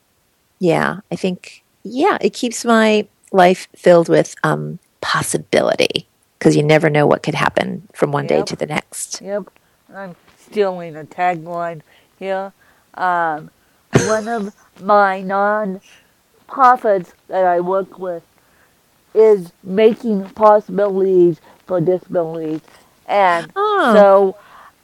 yeah, 0.57 1.01
I 1.11 1.15
think, 1.15 1.63
yeah, 1.83 2.17
it 2.19 2.33
keeps 2.33 2.65
my 2.65 3.07
life 3.31 3.67
filled 3.75 4.09
with 4.09 4.33
um, 4.43 4.79
possibility 5.01 6.07
because 6.37 6.55
you 6.55 6.63
never 6.63 6.89
know 6.89 7.05
what 7.05 7.21
could 7.23 7.35
happen 7.35 7.87
from 7.93 8.11
one 8.11 8.25
day 8.27 8.41
to 8.43 8.55
the 8.55 8.65
next. 8.65 9.21
Yep, 9.21 9.49
I'm 9.93 10.15
stealing 10.39 10.95
a 10.95 11.03
tagline 11.03 11.81
here. 12.17 12.53
Um, 12.95 13.51
one 14.07 14.27
of 14.27 14.53
my 14.81 15.21
non-profits 15.21 17.13
that 17.27 17.45
I 17.45 17.59
work 17.59 17.99
with 17.99 18.23
is 19.13 19.51
making 19.63 20.29
possibilities 20.29 21.39
for 21.65 21.79
disabilities, 21.81 22.61
and 23.07 23.51
Oh. 23.55 23.93
so 23.93 24.35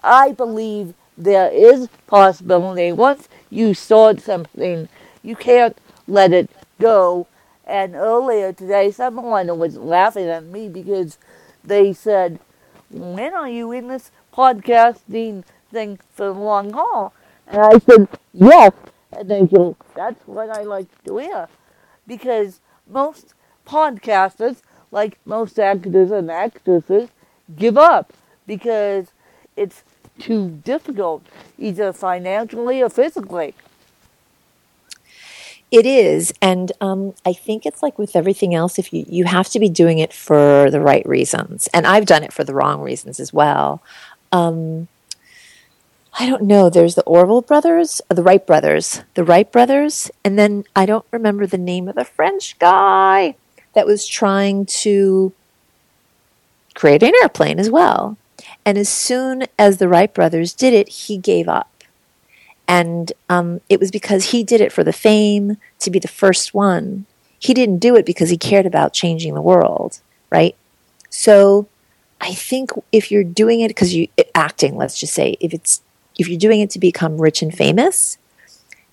I 0.03 0.31
believe 0.33 0.93
there 1.17 1.49
is 1.51 1.87
possibility. 2.07 2.91
Once 2.91 3.27
you 3.49 3.73
start 3.73 4.19
something, 4.21 4.87
you 5.23 5.35
can't 5.35 5.77
let 6.07 6.33
it 6.33 6.49
go. 6.79 7.25
And 7.67 7.95
earlier 7.95 8.53
today, 8.53 8.91
someone 8.91 9.59
was 9.59 9.75
laughing 9.75 10.29
at 10.29 10.45
me 10.45 10.69
because 10.69 11.17
they 11.65 11.91
said, 11.91 12.39
when 12.89 13.33
are 13.33 13.49
you 13.49 13.73
in 13.73 13.89
this 13.89 14.09
podcasting 14.33 15.43
thing 15.69 15.99
for 16.13 16.27
the 16.27 16.39
long 16.39 16.71
haul? 16.71 17.13
And 17.45 17.61
I 17.61 17.77
said, 17.79 18.07
yes. 18.33 18.71
And 19.11 19.29
they 19.29 19.45
go, 19.45 19.75
that's 19.93 20.25
what 20.25 20.49
I 20.49 20.63
like 20.63 20.87
to 21.03 21.17
hear. 21.17 21.49
Because 22.07 22.61
most 22.89 23.33
podcasters, 23.65 24.61
like 24.89 25.19
most 25.25 25.59
actors 25.59 26.09
and 26.09 26.31
actresses, 26.31 27.09
give 27.53 27.77
up 27.77 28.13
because 28.45 29.07
it's 29.57 29.83
too 30.19 30.61
difficult, 30.63 31.25
either 31.57 31.91
financially 31.91 32.81
or 32.81 32.89
physically. 32.89 33.55
It 35.69 35.85
is, 35.85 36.33
and 36.41 36.71
um, 36.79 37.13
I 37.25 37.33
think 37.33 37.65
it's 37.65 37.83
like 37.83 37.99
with 37.99 38.15
everything 38.15 38.55
else. 38.55 38.79
If 38.79 38.93
you 38.93 39.05
you 39.07 39.25
have 39.25 39.49
to 39.49 39.59
be 39.59 39.67
doing 39.67 39.99
it 39.99 40.13
for 40.13 40.71
the 40.71 40.79
right 40.79 41.05
reasons, 41.05 41.67
and 41.73 41.85
I've 41.85 42.05
done 42.05 42.23
it 42.23 42.31
for 42.31 42.45
the 42.45 42.53
wrong 42.53 42.81
reasons 42.81 43.19
as 43.19 43.33
well. 43.33 43.81
Um, 44.31 44.87
I 46.19 46.25
don't 46.25 46.43
know. 46.43 46.69
There's 46.69 46.95
the 46.95 47.03
Orville 47.03 47.41
brothers, 47.41 48.01
uh, 48.09 48.15
the 48.15 48.23
Wright 48.23 48.45
brothers, 48.45 49.01
the 49.13 49.25
Wright 49.25 49.51
brothers, 49.51 50.09
and 50.23 50.39
then 50.39 50.63
I 50.75 50.85
don't 50.85 51.05
remember 51.11 51.45
the 51.45 51.57
name 51.57 51.89
of 51.89 51.95
the 51.95 52.05
French 52.05 52.57
guy 52.59 53.35
that 53.73 53.85
was 53.85 54.07
trying 54.07 54.65
to 54.65 55.33
create 56.73 57.03
an 57.03 57.13
airplane 57.21 57.59
as 57.59 57.69
well. 57.69 58.17
And 58.65 58.77
as 58.77 58.89
soon 58.89 59.43
as 59.59 59.77
the 59.77 59.87
Wright 59.87 60.13
brothers 60.13 60.53
did 60.53 60.73
it, 60.73 60.89
he 60.89 61.17
gave 61.17 61.47
up 61.47 61.69
and 62.67 63.13
um, 63.29 63.61
it 63.69 63.79
was 63.79 63.91
because 63.91 64.31
he 64.31 64.43
did 64.43 64.61
it 64.61 64.73
for 64.73 64.83
the 64.83 64.93
fame 64.93 65.57
to 65.79 65.89
be 65.89 65.99
the 65.99 66.07
first 66.07 66.53
one. 66.53 67.05
He 67.39 67.53
didn't 67.53 67.79
do 67.79 67.95
it 67.95 68.05
because 68.05 68.29
he 68.29 68.37
cared 68.37 68.65
about 68.65 68.93
changing 68.93 69.33
the 69.33 69.41
world, 69.41 70.01
right? 70.29 70.55
So 71.09 71.67
I 72.19 72.33
think 72.33 72.71
if 72.91 73.11
you're 73.11 73.23
doing 73.23 73.61
it 73.61 73.69
because 73.69 73.93
you 73.93 74.07
acting, 74.35 74.75
let's 74.75 74.99
just 74.99 75.13
say, 75.13 75.37
if 75.39 75.53
it's 75.53 75.81
if 76.17 76.27
you're 76.27 76.39
doing 76.39 76.61
it 76.61 76.71
to 76.71 76.79
become 76.79 77.21
rich 77.21 77.41
and 77.41 77.53
famous, 77.53 78.17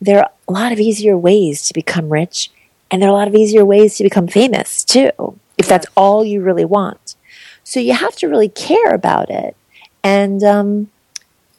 there 0.01 0.19
are 0.19 0.31
a 0.47 0.53
lot 0.53 0.73
of 0.73 0.79
easier 0.79 1.17
ways 1.17 1.63
to 1.67 1.75
become 1.75 2.11
rich, 2.11 2.51
and 2.91 3.01
there 3.01 3.09
are 3.09 3.13
a 3.13 3.17
lot 3.17 3.29
of 3.29 3.35
easier 3.35 3.65
ways 3.65 3.97
to 3.97 4.05
become 4.05 4.29
famous 4.29 4.85
too, 4.85 5.11
if 5.57 5.67
that's 5.67 5.87
all 5.97 6.25
you 6.25 6.43
really 6.43 6.67
want. 6.67 7.17
So 7.65 7.81
you 7.81 7.95
have 7.95 8.15
to 8.17 8.29
really 8.29 8.51
care 8.51 8.95
about 8.95 9.31
it, 9.31 9.57
and 10.03 10.45
um, 10.45 10.91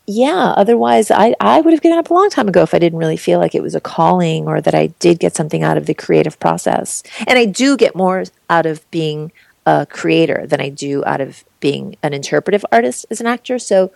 yeah, 0.08 0.54
otherwise 0.56 1.10
I, 1.10 1.36
I 1.40 1.62
would 1.62 1.74
have 1.74 1.82
given 1.82 1.98
up 1.98 2.10
a 2.10 2.14
long 2.14 2.30
time 2.30 2.48
ago 2.48 2.62
if 2.62 2.74
I 2.74 2.80
didn't 2.80 3.00
really 3.00 3.18
feel 3.18 3.40
like 3.40 3.56
it 3.56 3.64
was 3.64 3.74
a 3.74 3.82
calling 3.82 4.48
or 4.48 4.62
that 4.62 4.76
I 4.76 4.88
did 5.00 5.20
get 5.20 5.36
something 5.36 5.64
out 5.64 5.78
of 5.78 5.88
the 5.88 5.96
creative 5.96 6.40
process. 6.40 7.02
And 7.28 7.40
I 7.40 7.46
do 7.46 7.76
get 7.76 7.96
more 7.96 8.24
out 8.50 8.66
of 8.66 8.90
being 8.92 9.32
a 9.66 9.88
creator 9.90 10.46
than 10.46 10.62
I 10.62 10.70
do 10.70 11.04
out 11.06 11.22
of 11.22 11.44
being 11.60 11.96
an 12.04 12.14
interpretive 12.14 12.64
artist 12.72 13.08
as 13.10 13.20
an 13.20 13.26
actor. 13.26 13.58
So, 13.58 13.92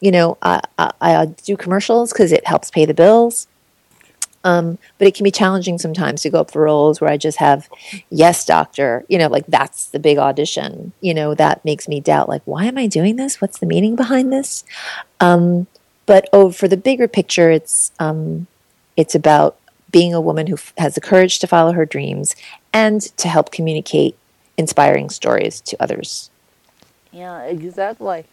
you 0.00 0.12
know, 0.12 0.38
I, 0.40 0.60
I, 0.78 0.92
I 1.00 1.26
do 1.26 1.56
commercials 1.56 2.12
because 2.12 2.30
it 2.30 2.46
helps 2.46 2.70
pay 2.70 2.84
the 2.84 2.94
bills. 2.94 3.48
Um, 4.42 4.78
but 4.98 5.06
it 5.06 5.14
can 5.14 5.24
be 5.24 5.30
challenging 5.30 5.78
sometimes 5.78 6.22
to 6.22 6.30
go 6.30 6.40
up 6.40 6.50
for 6.50 6.62
roles 6.62 7.00
where 7.00 7.10
I 7.10 7.18
just 7.18 7.38
have, 7.38 7.68
yes, 8.08 8.46
doctor, 8.46 9.04
you 9.08 9.18
know, 9.18 9.28
like 9.28 9.46
that's 9.46 9.88
the 9.88 9.98
big 9.98 10.16
audition. 10.16 10.92
You 11.00 11.12
know, 11.12 11.34
that 11.34 11.64
makes 11.64 11.86
me 11.88 12.00
doubt, 12.00 12.28
like, 12.28 12.42
why 12.46 12.64
am 12.64 12.78
I 12.78 12.86
doing 12.86 13.16
this? 13.16 13.40
What's 13.40 13.58
the 13.58 13.66
meaning 13.66 13.96
behind 13.96 14.32
this? 14.32 14.64
Um, 15.20 15.66
but 16.06 16.28
oh, 16.32 16.50
for 16.50 16.68
the 16.68 16.76
bigger 16.76 17.06
picture, 17.06 17.50
it's 17.50 17.92
um, 17.98 18.46
it's 18.96 19.14
about 19.14 19.56
being 19.90 20.14
a 20.14 20.20
woman 20.20 20.46
who 20.46 20.54
f- 20.54 20.72
has 20.78 20.94
the 20.94 21.00
courage 21.00 21.38
to 21.40 21.46
follow 21.46 21.72
her 21.72 21.84
dreams 21.84 22.34
and 22.72 23.02
to 23.16 23.28
help 23.28 23.52
communicate 23.52 24.16
inspiring 24.56 25.10
stories 25.10 25.60
to 25.62 25.76
others. 25.80 26.30
Yeah, 27.12 27.42
exactly. 27.42 28.24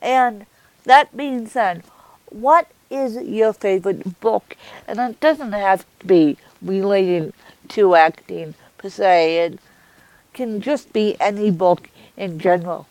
And 0.00 0.46
that 0.84 1.16
being 1.16 1.46
said, 1.46 1.82
what 2.30 2.68
is 2.90 3.16
your 3.16 3.52
favorite 3.52 4.20
book? 4.20 4.56
And 4.86 4.98
it 4.98 5.20
doesn't 5.20 5.52
have 5.52 5.86
to 6.00 6.06
be 6.06 6.36
related 6.60 7.32
to 7.68 7.94
acting 7.94 8.54
per 8.78 8.90
se. 8.90 9.38
It 9.38 9.58
can 10.34 10.60
just 10.60 10.92
be 10.92 11.16
any 11.20 11.50
book 11.50 11.88
in 12.16 12.38
general. 12.38 12.86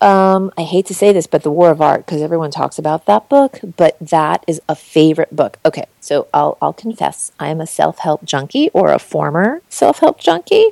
Um, 0.00 0.50
I 0.56 0.62
hate 0.62 0.86
to 0.86 0.94
say 0.94 1.12
this, 1.12 1.26
but 1.26 1.42
The 1.42 1.50
War 1.50 1.70
of 1.70 1.80
Art, 1.82 2.06
because 2.06 2.22
everyone 2.22 2.50
talks 2.50 2.78
about 2.78 3.04
that 3.04 3.28
book, 3.28 3.60
but 3.76 3.98
that 4.00 4.42
is 4.46 4.60
a 4.66 4.74
favorite 4.74 5.34
book. 5.34 5.58
Okay, 5.64 5.84
so 6.00 6.26
I'll, 6.32 6.56
I'll 6.62 6.72
confess 6.72 7.32
I 7.38 7.48
am 7.48 7.60
a 7.60 7.66
self 7.66 7.98
help 7.98 8.24
junkie 8.24 8.70
or 8.70 8.92
a 8.92 8.98
former 8.98 9.60
self 9.68 9.98
help 9.98 10.20
junkie. 10.20 10.70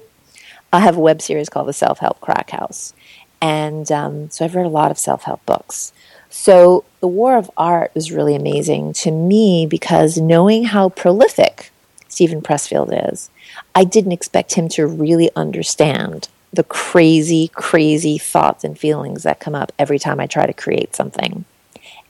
I 0.73 0.81
have 0.81 0.97
a 0.97 1.01
web 1.01 1.21
series 1.21 1.51
called 1.51 1.69
The 1.69 1.75
Self 1.75 1.99
Help 1.99 2.21
Crack 2.21 2.51
House. 2.51 2.95
And 3.43 3.91
um, 3.93 4.31
so 4.31 4.45
I've 4.45 4.55
read 4.55 4.65
a 4.65 4.71
lot 4.71 4.91
of 4.91 4.99
self 4.99 5.25
help 5.25 5.45
books. 5.45 5.93
So 6.35 6.85
The 7.01 7.09
War 7.09 7.37
of 7.37 7.51
Art 7.59 7.95
was 7.95 8.11
really 8.11 8.35
amazing 8.35 8.95
to 8.95 9.11
me 9.11 9.67
because 9.67 10.17
knowing 10.17 10.65
how 10.65 10.89
prolific 10.89 11.71
Steven 12.09 12.41
Pressfield 12.41 13.13
is, 13.13 13.29
I 13.75 13.85
didn't 13.85 14.13
expect 14.13 14.55
him 14.55 14.67
to 14.71 14.87
really 14.87 15.31
understand 15.37 16.29
the 16.51 16.65
crazy, 16.65 17.49
crazy 17.49 18.17
thoughts 18.17 18.65
and 18.65 18.79
feelings 18.79 19.25
that 19.25 19.41
come 19.41 19.55
up 19.55 19.73
every 19.79 19.99
time 19.99 20.19
I 20.19 20.27
try 20.27 20.47
to 20.47 20.55
create 20.55 20.97
something. 20.97 21.45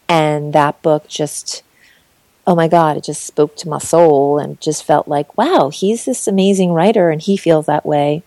And 0.08 0.52
that 0.52 0.80
book 0.82 1.08
just, 1.08 1.64
oh 2.46 2.54
my 2.54 2.68
God, 2.68 2.96
it 2.96 3.02
just 3.02 3.24
spoke 3.24 3.56
to 3.56 3.68
my 3.68 3.78
soul 3.78 4.38
and 4.38 4.60
just 4.60 4.84
felt 4.84 5.08
like, 5.08 5.36
wow, 5.36 5.70
he's 5.70 6.04
this 6.04 6.28
amazing 6.28 6.70
writer 6.72 7.10
and 7.10 7.20
he 7.20 7.36
feels 7.36 7.66
that 7.66 7.84
way. 7.84 8.22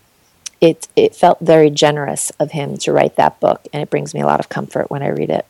It, 0.60 0.88
it 0.94 1.16
felt 1.16 1.40
very 1.40 1.70
generous 1.70 2.28
of 2.38 2.50
him 2.50 2.76
to 2.78 2.92
write 2.92 3.16
that 3.16 3.40
book, 3.40 3.66
and 3.72 3.82
it 3.82 3.90
brings 3.90 4.12
me 4.12 4.20
a 4.20 4.26
lot 4.26 4.40
of 4.40 4.50
comfort 4.50 4.90
when 4.90 5.02
I 5.02 5.08
read 5.08 5.30
it. 5.30 5.46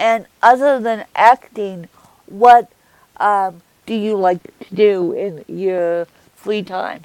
And 0.00 0.26
other 0.42 0.80
than 0.80 1.04
acting, 1.14 1.88
what 2.24 2.72
um, 3.18 3.60
do 3.84 3.94
you 3.94 4.16
like 4.16 4.42
to 4.42 4.74
do 4.74 5.12
in 5.12 5.44
your 5.46 6.06
free 6.34 6.62
time? 6.62 7.02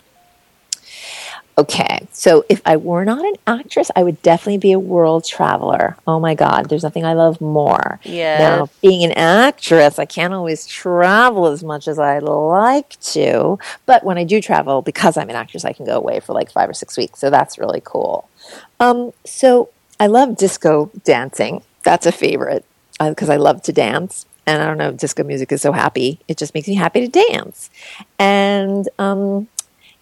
Okay, 1.57 2.07
so 2.11 2.45
if 2.49 2.61
I 2.65 2.77
were 2.77 3.03
not 3.03 3.23
an 3.23 3.35
actress, 3.47 3.91
I 3.95 4.03
would 4.03 4.21
definitely 4.21 4.59
be 4.59 4.71
a 4.71 4.79
world 4.79 5.25
traveler. 5.25 5.97
Oh 6.07 6.21
my 6.21 6.35
God, 6.35 6.69
there's 6.69 6.83
nothing 6.83 7.05
I 7.05 7.13
love 7.13 7.41
more. 7.41 7.99
Yeah. 8.03 8.39
Now, 8.39 8.69
being 8.81 9.03
an 9.03 9.11
actress, 9.13 9.99
I 9.99 10.05
can't 10.05 10.33
always 10.33 10.65
travel 10.65 11.47
as 11.47 11.63
much 11.63 11.89
as 11.89 11.99
I'd 11.99 12.23
like 12.23 12.99
to. 13.01 13.57
But 13.85 14.05
when 14.05 14.17
I 14.17 14.23
do 14.23 14.41
travel, 14.41 14.81
because 14.81 15.17
I'm 15.17 15.29
an 15.29 15.35
actress, 15.35 15.65
I 15.65 15.73
can 15.73 15.85
go 15.85 15.97
away 15.97 16.21
for 16.21 16.33
like 16.33 16.49
five 16.49 16.69
or 16.69 16.73
six 16.73 16.95
weeks. 16.95 17.19
So 17.19 17.29
that's 17.29 17.57
really 17.57 17.81
cool. 17.83 18.29
Um, 18.79 19.11
so 19.25 19.69
I 19.99 20.07
love 20.07 20.37
disco 20.37 20.91
dancing. 21.03 21.61
That's 21.83 22.05
a 22.05 22.11
favorite 22.11 22.65
because 22.99 23.29
uh, 23.29 23.33
I 23.33 23.37
love 23.37 23.61
to 23.63 23.73
dance. 23.73 24.25
And 24.47 24.61
I 24.61 24.67
don't 24.67 24.77
know, 24.77 24.91
disco 24.91 25.23
music 25.23 25.51
is 25.51 25.61
so 25.61 25.71
happy. 25.71 26.19
It 26.27 26.37
just 26.37 26.53
makes 26.53 26.67
me 26.67 26.75
happy 26.75 27.07
to 27.07 27.07
dance. 27.07 27.69
And 28.19 28.87
um, 28.99 29.47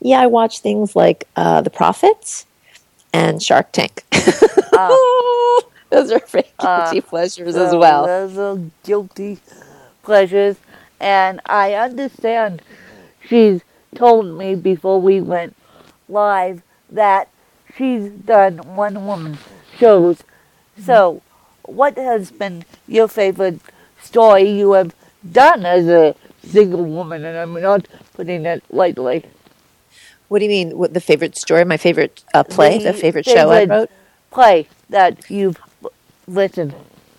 yeah, 0.01 0.19
I 0.19 0.27
watch 0.27 0.59
things 0.59 0.95
like 0.95 1.27
uh, 1.35 1.61
The 1.61 1.69
Profits 1.69 2.45
and 3.13 3.41
Shark 3.41 3.71
Tank. 3.71 4.03
Uh, 4.73 4.89
those 5.89 6.11
are 6.11 6.19
very 6.27 6.45
uh, 6.59 6.91
guilty 6.91 6.99
uh, 6.99 7.09
pleasures 7.09 7.55
as 7.55 7.73
well. 7.75 8.05
Those 8.05 8.37
are 8.37 8.59
guilty 8.83 9.39
pleasures. 10.03 10.57
And 10.99 11.39
I 11.45 11.73
understand 11.73 12.61
she's 13.27 13.61
told 13.95 14.37
me 14.37 14.55
before 14.55 14.99
we 14.99 15.21
went 15.21 15.55
live 16.09 16.61
that 16.89 17.29
she's 17.77 18.09
done 18.09 18.57
one 18.75 19.05
woman 19.05 19.37
shows. 19.77 20.23
So, 20.79 21.21
what 21.65 21.97
has 21.97 22.31
been 22.31 22.65
your 22.87 23.07
favorite 23.07 23.59
story 24.01 24.49
you 24.49 24.73
have 24.73 24.93
done 25.31 25.65
as 25.65 25.87
a 25.87 26.15
single 26.43 26.83
woman? 26.83 27.23
And 27.25 27.37
I'm 27.37 27.61
not 27.61 27.87
putting 28.13 28.45
it 28.45 28.63
lightly. 28.69 29.25
What 30.27 30.39
do 30.39 30.45
you 30.45 30.49
mean? 30.49 30.77
What 30.77 30.93
the 30.93 31.01
favorite 31.01 31.37
story? 31.37 31.63
My 31.65 31.77
favorite 31.77 32.23
uh, 32.33 32.43
play? 32.43 32.77
The, 32.77 32.85
the 32.85 32.93
favorite, 32.93 33.25
favorite 33.25 33.25
show 33.25 33.49
I 33.49 33.65
wrote? 33.65 33.91
Play 34.31 34.67
that 34.89 35.29
you've 35.29 35.59
written. 36.27 36.73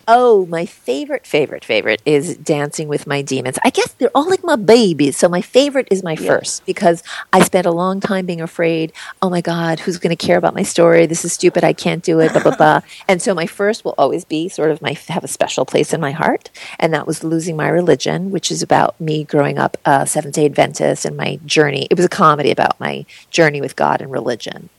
Oh, 0.07 0.45
my 0.45 0.67
favorite, 0.67 1.25
favorite, 1.25 1.65
favorite 1.65 1.99
is 2.05 2.37
Dancing 2.37 2.87
with 2.87 3.07
My 3.07 3.23
Demons. 3.23 3.57
I 3.63 3.71
guess 3.71 3.91
they're 3.93 4.11
all 4.13 4.29
like 4.29 4.43
my 4.43 4.55
babies. 4.55 5.17
So 5.17 5.27
my 5.27 5.41
favorite 5.41 5.87
is 5.89 6.03
my 6.03 6.11
yeah. 6.11 6.27
first 6.27 6.63
because 6.67 7.01
I 7.33 7.41
spent 7.41 7.65
a 7.65 7.71
long 7.71 7.99
time 7.99 8.27
being 8.27 8.41
afraid, 8.41 8.93
oh 9.23 9.31
my 9.31 9.41
God, 9.41 9.79
who's 9.79 9.97
going 9.97 10.15
to 10.15 10.25
care 10.25 10.37
about 10.37 10.53
my 10.53 10.61
story? 10.61 11.07
This 11.07 11.25
is 11.25 11.33
stupid. 11.33 11.63
I 11.63 11.73
can't 11.73 12.03
do 12.03 12.19
it, 12.19 12.33
blah, 12.33 12.43
blah, 12.43 12.55
blah. 12.55 12.81
and 13.07 13.19
so 13.19 13.33
my 13.33 13.47
first 13.47 13.83
will 13.83 13.95
always 13.97 14.25
be 14.25 14.47
sort 14.47 14.69
of 14.69 14.79
my, 14.79 14.95
have 15.07 15.23
a 15.23 15.27
special 15.27 15.65
place 15.65 15.91
in 15.91 15.99
my 15.99 16.11
heart. 16.11 16.51
And 16.79 16.93
that 16.93 17.07
was 17.07 17.23
Losing 17.23 17.55
My 17.55 17.69
Religion, 17.69 18.29
which 18.29 18.51
is 18.51 18.61
about 18.61 18.99
me 19.01 19.23
growing 19.23 19.57
up 19.57 19.75
a 19.85 20.05
Seventh 20.05 20.35
day 20.35 20.45
Adventist 20.45 21.05
and 21.05 21.17
my 21.17 21.39
journey. 21.47 21.87
It 21.89 21.97
was 21.97 22.05
a 22.05 22.09
comedy 22.09 22.51
about 22.51 22.79
my 22.79 23.07
journey 23.31 23.59
with 23.59 23.75
God 23.75 24.01
and 24.01 24.11
religion. 24.11 24.69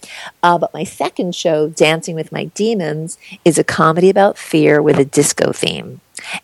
Uh, 0.44 0.56
but 0.56 0.72
my 0.72 0.84
second 0.84 1.34
show, 1.34 1.68
Dancing 1.68 2.14
with 2.14 2.30
My 2.30 2.44
Demons, 2.44 3.18
is 3.44 3.58
a 3.58 3.64
comedy 3.64 4.08
about 4.08 4.38
fear 4.38 4.80
with 4.80 5.00
a 5.00 5.15
disco 5.16 5.50
theme. 5.50 6.02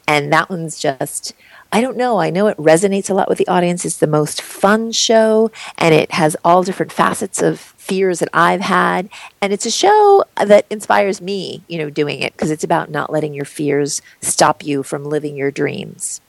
And 0.09 0.33
that 0.33 0.49
one's 0.49 0.81
just, 0.81 1.35
I 1.71 1.83
don't 1.83 1.99
know. 1.99 2.19
I 2.19 2.31
know 2.31 2.47
it 2.47 2.57
resonates 2.57 3.11
a 3.11 3.15
lot 3.15 3.29
with 3.29 3.37
the 3.37 3.47
audience. 3.47 3.85
It's 3.85 3.99
the 3.99 4.07
most 4.07 4.41
fun 4.41 4.93
show, 4.93 5.51
and 5.77 5.95
it 5.95 6.13
has 6.13 6.39
all 6.43 6.63
different 6.63 6.91
facets 6.91 7.43
of 7.43 7.61
fears 7.61 8.21
that 8.21 8.31
I've 8.33 8.63
had. 8.63 9.11
And 9.43 9.53
it's 9.53 9.67
a 9.67 9.71
show 9.71 10.25
that 10.43 10.65
inspires 10.71 11.21
me, 11.21 11.63
you 11.69 11.77
know, 11.77 11.91
doing 11.91 12.21
it 12.23 12.33
because 12.33 12.51
it's 12.51 12.65
about 12.65 12.91
not 12.91 13.13
letting 13.13 13.35
your 13.35 13.45
fears 13.45 14.01
stop 14.23 14.65
you 14.65 14.83
from 14.83 15.05
living 15.05 15.37
your 15.37 15.51
dreams. 15.51 16.23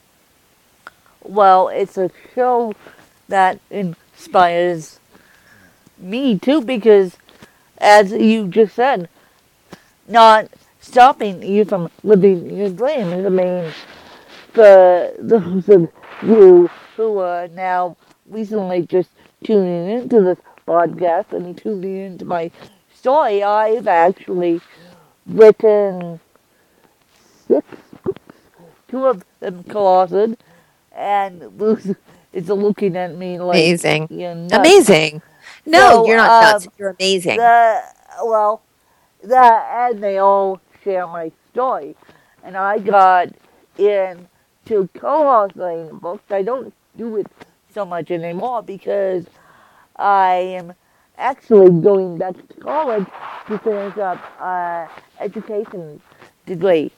Well, 1.22 1.68
it's 1.68 1.96
a 1.96 2.10
show 2.34 2.74
that 3.28 3.58
inspires 3.70 5.00
me 5.96 6.38
too 6.38 6.60
because, 6.60 7.16
as 7.78 8.12
you 8.12 8.48
just 8.48 8.74
said, 8.74 9.08
not 10.06 10.50
stopping 10.84 11.42
you 11.42 11.64
from 11.64 11.90
living 12.02 12.54
your 12.54 12.70
dreams. 12.70 13.26
I 13.26 13.28
mean, 13.28 13.72
for 14.52 15.12
those 15.18 15.68
of 15.68 15.88
you 16.22 16.68
who 16.96 17.18
are 17.18 17.48
now 17.48 17.96
recently 18.28 18.86
just 18.86 19.10
tuning 19.42 19.88
into 19.90 20.20
this 20.20 20.38
podcast 20.66 21.32
and 21.32 21.56
tuning 21.56 21.96
into 21.98 22.24
my 22.24 22.50
story, 22.94 23.42
I've 23.42 23.88
actually 23.88 24.60
written 25.26 26.20
six 27.48 27.66
books, 28.04 28.20
two 28.88 29.06
of 29.06 29.24
them 29.40 29.64
co-authored, 29.64 30.36
and 30.92 31.58
Luce 31.58 31.94
is 32.32 32.48
looking 32.48 32.96
at 32.96 33.14
me 33.16 33.38
like 33.38 33.56
amazing, 33.56 34.08
amazing. 34.52 35.22
No, 35.66 35.78
so, 35.78 36.06
you're 36.06 36.16
not 36.16 36.52
nuts. 36.52 36.66
Um, 36.66 36.72
you're 36.78 36.96
amazing. 36.98 37.36
The, 37.38 37.80
well, 38.22 38.62
that 39.22 39.90
and 39.90 40.02
they 40.02 40.18
all 40.18 40.60
share 40.84 41.06
my 41.06 41.32
story. 41.50 41.96
And 42.44 42.56
I 42.56 42.78
got 42.78 43.28
into 43.76 44.88
co-authoring 44.94 46.00
books. 46.00 46.30
I 46.30 46.42
don't 46.42 46.72
do 46.96 47.16
it 47.16 47.26
so 47.72 47.84
much 47.84 48.10
anymore 48.10 48.62
because 48.62 49.26
I 49.96 50.34
am 50.34 50.74
actually 51.18 51.80
going 51.80 52.18
back 52.18 52.34
to 52.36 52.54
college 52.60 53.06
to 53.48 53.58
finish 53.58 53.96
up 53.98 54.20
uh, 54.40 54.86
education 55.20 56.00
degree. 56.46 56.90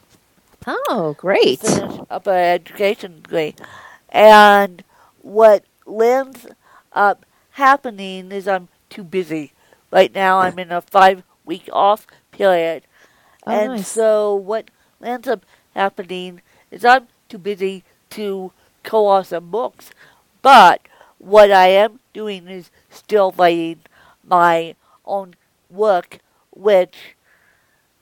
Oh, 0.66 1.14
great! 1.16 1.60
Finish 1.60 2.00
up 2.10 2.26
an 2.26 2.34
education 2.34 3.22
degree, 3.22 3.54
and 4.08 4.82
what 5.22 5.64
ends 5.86 6.46
up 6.92 7.24
happening 7.50 8.32
is 8.32 8.48
I'm 8.48 8.68
too 8.90 9.04
busy. 9.04 9.52
Right 9.92 10.12
now, 10.12 10.40
I'm 10.40 10.58
in 10.58 10.72
a 10.72 10.80
five-week 10.80 11.68
off 11.72 12.06
period, 12.32 12.82
Oh, 13.46 13.58
and 13.58 13.78
nice. 13.78 13.86
so 13.86 14.34
what 14.34 14.70
ends 15.02 15.28
up 15.28 15.44
happening 15.74 16.42
is 16.70 16.84
I'm 16.84 17.08
too 17.28 17.38
busy 17.38 17.84
to 18.10 18.52
co-author 18.82 19.24
some 19.28 19.50
books, 19.50 19.90
but 20.42 20.80
what 21.18 21.50
I 21.50 21.68
am 21.68 22.00
doing 22.12 22.48
is 22.48 22.70
still 22.90 23.32
writing 23.32 23.80
my 24.24 24.74
own 25.04 25.34
work, 25.70 26.18
which 26.50 26.96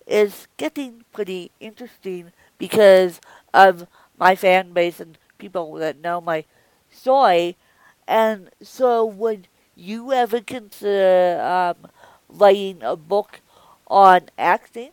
is 0.06 0.46
getting 0.56 1.04
pretty 1.12 1.50
interesting 1.60 2.32
because 2.58 3.20
of 3.52 3.86
my 4.18 4.34
fan 4.34 4.72
base 4.72 5.00
and 5.00 5.18
people 5.38 5.74
that 5.74 6.00
know 6.00 6.20
my 6.20 6.44
story. 6.90 7.56
And 8.06 8.50
so, 8.62 9.04
would 9.04 9.48
you 9.76 10.12
ever 10.12 10.40
consider 10.40 11.40
um, 11.42 11.90
writing 12.28 12.82
a 12.82 12.96
book 12.96 13.40
on 13.88 14.28
acting? 14.38 14.90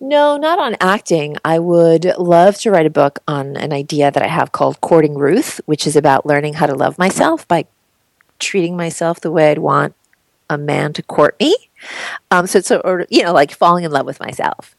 No, 0.00 0.38
not 0.38 0.58
on 0.58 0.76
acting. 0.80 1.36
I 1.44 1.58
would 1.58 2.06
love 2.18 2.56
to 2.60 2.70
write 2.70 2.86
a 2.86 2.90
book 2.90 3.18
on 3.28 3.56
an 3.56 3.72
idea 3.72 4.10
that 4.10 4.22
I 4.22 4.28
have 4.28 4.50
called 4.52 4.80
Courting 4.80 5.14
Ruth, 5.14 5.60
which 5.66 5.86
is 5.86 5.94
about 5.94 6.24
learning 6.24 6.54
how 6.54 6.66
to 6.66 6.74
love 6.74 6.98
myself 6.98 7.46
by 7.46 7.66
treating 8.38 8.76
myself 8.76 9.20
the 9.20 9.30
way 9.30 9.50
I'd 9.50 9.58
want 9.58 9.94
a 10.48 10.56
man 10.56 10.94
to 10.94 11.02
court 11.02 11.36
me. 11.38 11.54
Um, 12.30 12.46
so 12.46 12.58
it's 12.58 12.70
or 12.70 13.06
you 13.10 13.22
know 13.22 13.32
like 13.34 13.52
falling 13.52 13.84
in 13.84 13.90
love 13.90 14.06
with 14.06 14.20
myself. 14.20 14.74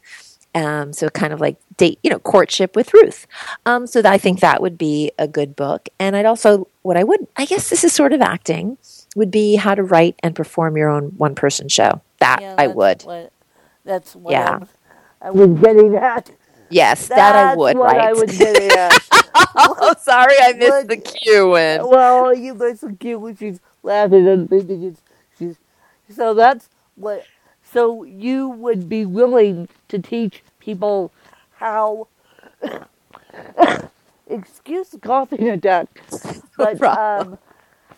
Um, 0.53 0.91
so 0.91 1.07
kind 1.09 1.31
of 1.31 1.39
like 1.39 1.55
date, 1.77 1.99
you 2.03 2.09
know, 2.09 2.19
courtship 2.19 2.75
with 2.75 2.93
Ruth. 2.93 3.25
Um, 3.65 3.87
so 3.87 4.01
I 4.03 4.17
think 4.17 4.41
that 4.41 4.61
would 4.61 4.77
be 4.77 5.11
a 5.17 5.25
good 5.25 5.55
book. 5.55 5.87
And 5.97 6.13
I'd 6.13 6.25
also, 6.25 6.67
what 6.81 6.97
I 6.97 7.05
would, 7.05 7.25
I 7.37 7.45
guess 7.45 7.69
this 7.69 7.85
is 7.85 7.93
sort 7.93 8.11
of 8.11 8.19
acting, 8.19 8.77
would 9.15 9.31
be 9.31 9.55
how 9.55 9.75
to 9.75 9.81
write 9.83 10.19
and 10.21 10.35
perform 10.35 10.75
your 10.75 10.89
own 10.89 11.13
one 11.17 11.35
person 11.35 11.69
show. 11.69 12.01
That 12.19 12.41
yeah, 12.41 12.55
I 12.57 12.67
would. 12.67 13.03
What, 13.03 13.31
That's 13.85 14.13
what 14.13 14.31
Yeah. 14.33 14.49
I'm- 14.49 14.67
I 15.21 15.31
was 15.31 15.59
getting 15.59 15.95
at. 15.95 16.31
Yes, 16.69 17.07
That's 17.07 17.17
that 17.19 17.35
I 17.35 17.55
would, 17.55 17.77
what 17.77 17.95
right? 17.97 18.01
I 18.01 18.13
was 18.13 18.37
getting 18.37 18.71
at. 18.71 18.99
oh, 19.55 19.93
sorry, 19.99 20.35
I 20.41 20.53
missed 20.53 20.87
the 20.87 20.97
cue. 20.97 21.55
And 21.55 21.87
well, 21.87 22.33
you 22.35 22.53
were 22.53 22.75
so 22.75 22.95
cute 22.99 23.19
when 23.19 23.35
she's 23.35 23.59
laughing 23.83 24.27
and 24.27 24.49
thinking 24.49 24.83
it's, 24.83 25.01
she's. 25.37 25.57
So 26.09 26.33
that's 26.33 26.69
what. 26.95 27.25
So 27.63 28.03
you 28.03 28.49
would 28.49 28.89
be 28.89 29.05
willing 29.05 29.69
to 29.89 29.99
teach 29.99 30.43
people 30.59 31.11
how. 31.55 32.07
excuse 34.27 34.89
the 34.89 34.99
coughing 34.99 35.49
attack, 35.49 35.87
but 36.57 36.79
problem. 36.79 37.33
um, 37.33 37.37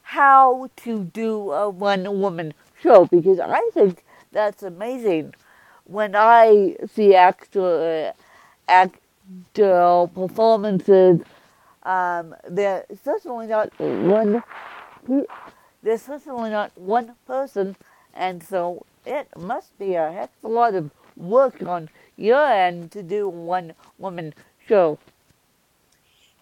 how 0.03 0.69
to 0.77 1.03
do 1.05 1.51
a 1.51 1.69
one 1.69 2.19
woman 2.19 2.53
show 2.81 3.05
because 3.05 3.39
I 3.39 3.69
think 3.73 4.03
that's 4.31 4.63
amazing. 4.63 5.33
When 5.85 6.15
I 6.15 6.77
see 6.93 7.15
actual 7.15 8.13
actual 8.67 10.07
performances 10.07 11.21
um, 11.83 12.35
there's 12.47 12.85
certainly 13.03 13.47
not 13.47 13.77
one. 13.79 14.43
There's 15.81 16.01
certainly 16.01 16.49
not 16.49 16.71
one 16.77 17.15
person, 17.27 17.75
and 18.13 18.41
so 18.41 18.85
it 19.05 19.27
must 19.37 19.77
be 19.77 19.95
a 19.95 20.11
heck 20.11 20.31
of 20.43 20.49
a 20.49 20.53
lot 20.53 20.75
of 20.75 20.91
work 21.17 21.61
on 21.61 21.89
your 22.15 22.45
end 22.45 22.91
to 22.91 23.03
do 23.03 23.27
one-woman 23.27 24.33
show. 24.65 24.97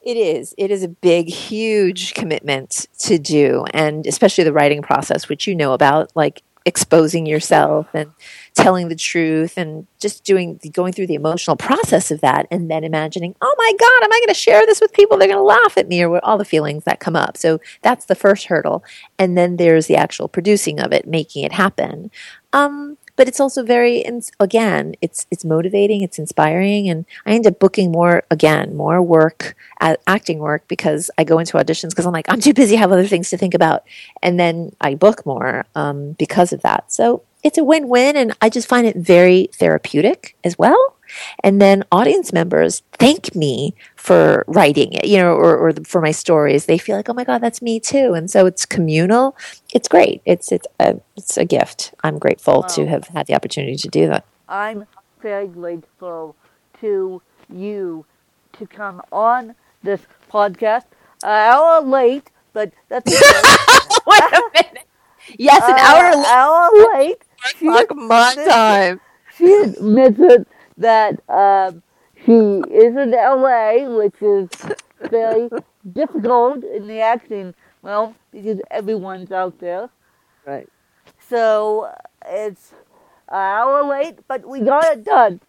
It 0.03 0.17
is. 0.17 0.53
It 0.57 0.69
is 0.71 0.83
a 0.83 0.87
big, 0.87 1.27
huge 1.27 2.13
commitment 2.13 2.87
to 2.99 3.17
do, 3.17 3.65
and 3.73 4.05
especially 4.05 4.43
the 4.43 4.53
writing 4.53 4.81
process, 4.83 5.27
which 5.27 5.47
you 5.47 5.55
know 5.55 5.73
about, 5.73 6.11
like 6.15 6.43
exposing 6.65 7.25
yourself 7.25 7.87
and 7.93 8.11
telling 8.53 8.87
the 8.89 8.95
truth 8.95 9.57
and 9.57 9.87
just 9.99 10.23
doing 10.23 10.59
going 10.73 10.93
through 10.93 11.07
the 11.07 11.15
emotional 11.15 11.55
process 11.55 12.11
of 12.11 12.21
that 12.21 12.45
and 12.51 12.69
then 12.69 12.83
imagining 12.83 13.33
oh 13.41 13.55
my 13.57 13.71
god 13.79 14.03
am 14.03 14.13
i 14.13 14.19
going 14.19 14.27
to 14.27 14.33
share 14.33 14.65
this 14.65 14.81
with 14.81 14.93
people? 14.93 15.17
They're 15.17 15.27
going 15.27 15.37
to 15.37 15.43
laugh 15.43 15.77
at 15.77 15.87
me 15.87 16.03
or 16.03 16.23
all 16.25 16.37
the 16.37 16.45
feelings 16.45 16.83
that 16.85 16.99
come 16.99 17.15
up. 17.15 17.37
So 17.37 17.59
that's 17.81 18.05
the 18.05 18.15
first 18.15 18.45
hurdle. 18.45 18.83
And 19.17 19.37
then 19.37 19.57
there's 19.57 19.87
the 19.87 19.95
actual 19.95 20.27
producing 20.27 20.79
of 20.79 20.91
it 20.91 21.07
making 21.07 21.43
it 21.43 21.51
happen. 21.51 22.11
Um, 22.53 22.97
but 23.21 23.27
it's 23.27 23.39
also 23.39 23.61
very 23.61 24.03
again 24.39 24.95
it's 24.99 25.27
it's 25.29 25.45
motivating 25.45 26.01
it's 26.01 26.17
inspiring 26.17 26.89
and 26.89 27.05
i 27.27 27.31
end 27.33 27.45
up 27.45 27.59
booking 27.59 27.91
more 27.91 28.23
again 28.31 28.75
more 28.75 28.99
work 28.99 29.55
acting 30.07 30.39
work 30.39 30.67
because 30.67 31.11
i 31.19 31.23
go 31.23 31.37
into 31.37 31.55
auditions 31.57 31.89
because 31.89 32.07
i'm 32.07 32.13
like 32.13 32.25
i'm 32.29 32.41
too 32.41 32.51
busy 32.51 32.75
i 32.75 32.79
have 32.79 32.91
other 32.91 33.05
things 33.05 33.29
to 33.29 33.37
think 33.37 33.53
about. 33.53 33.83
And 34.23 34.39
then 34.39 34.75
i 34.81 34.95
book 34.95 35.23
more 35.25 35.65
um, 35.75 36.13
because 36.13 36.51
of 36.51 36.61
that. 36.61 36.91
So 36.91 37.21
it's 37.43 37.57
a 37.57 37.63
win-win 37.63 38.15
and 38.17 38.35
i 38.41 38.49
just 38.49 38.67
find 38.67 38.87
it 38.87 38.95
very 38.95 39.49
therapeutic 39.53 40.35
as 40.43 40.57
well 40.57 40.95
and 41.43 41.61
then 41.61 41.83
audience 41.91 42.31
members 42.33 42.83
thank 42.93 43.35
me 43.35 43.73
for 43.95 44.43
writing 44.47 44.93
it 44.93 45.05
you 45.07 45.17
know 45.17 45.33
or, 45.33 45.57
or 45.57 45.73
for 45.85 46.01
my 46.01 46.11
stories. 46.11 46.65
They 46.65 46.77
feel 46.77 46.95
like 46.95 47.09
oh 47.09 47.13
my 47.13 47.23
god 47.23 47.39
that's 47.41 47.61
me 47.61 47.79
too. 47.79 48.13
And 48.13 48.29
so 48.29 48.45
it's 48.45 48.65
communal. 48.65 49.35
It's 49.73 49.87
great. 49.87 50.21
It's 50.25 50.51
it's 50.51 50.67
a, 50.79 50.99
it's 51.15 51.37
a 51.37 51.45
gift. 51.45 51.93
I'm 52.03 52.19
grateful 52.19 52.63
to 52.63 52.85
have 52.87 53.07
had 53.09 53.27
the 53.27 53.35
opportunity 53.35 53.75
to 53.77 53.87
do 53.89 54.07
that. 54.07 54.25
I'm 54.49 54.85
very 55.21 55.47
grateful 55.47 56.35
to 56.81 57.21
you 57.53 58.05
to 58.53 58.65
come 58.67 59.01
on 59.11 59.55
this 59.83 60.01
podcast. 60.31 60.85
An 61.23 61.29
hour 61.29 61.81
late, 61.81 62.31
but 62.53 62.71
that's 62.89 63.11
okay. 63.13 63.99
wait 64.07 64.21
a 64.23 64.41
minute. 64.53 64.85
Yes 65.37 65.63
an 65.63 65.75
Uh, 65.75 65.87
hour 65.87 66.25
hour 66.25 66.93
late. 66.97 67.21
She 67.57 67.65
Fuck 67.67 67.95
my 67.95 68.33
time. 68.35 68.99
She 69.37 69.53
admitted 69.53 70.45
that 70.81 71.21
um, 71.29 71.81
she 72.25 72.31
is 72.31 72.95
in 72.95 73.11
LA, 73.11 73.87
which 73.95 74.21
is 74.21 74.49
very 75.09 75.49
difficult 75.93 76.63
in 76.63 76.87
the 76.87 76.99
acting 76.99 77.53
well, 77.81 78.15
because 78.31 78.59
everyone's 78.69 79.31
out 79.31 79.59
there. 79.59 79.89
right. 80.45 80.69
So 81.19 81.91
it's 82.27 82.73
an 83.29 83.37
hour 83.37 83.83
late, 83.83 84.19
but 84.27 84.47
we 84.47 84.59
got 84.61 84.85
it 84.85 85.03
done. 85.03 85.41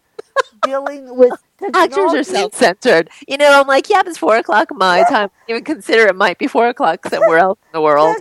Dealing 0.63 1.15
with 1.15 1.33
actors 1.75 2.13
are 2.13 2.23
self-centered. 2.23 3.09
You 3.27 3.37
know 3.37 3.59
i'm 3.59 3.67
like 3.67 3.89
yeah 3.89 4.01
it's 4.05 4.17
four 4.17 4.37
o'clock 4.37 4.69
my 4.71 5.03
time. 5.09 5.29
Even 5.47 5.63
consider 5.63 6.07
it 6.07 6.15
might 6.15 6.37
be 6.37 6.47
four 6.47 6.67
o'clock 6.67 7.05
somewhere 7.07 7.37
else 7.37 7.59
in 7.67 7.77
the 7.77 7.81
world. 7.81 8.15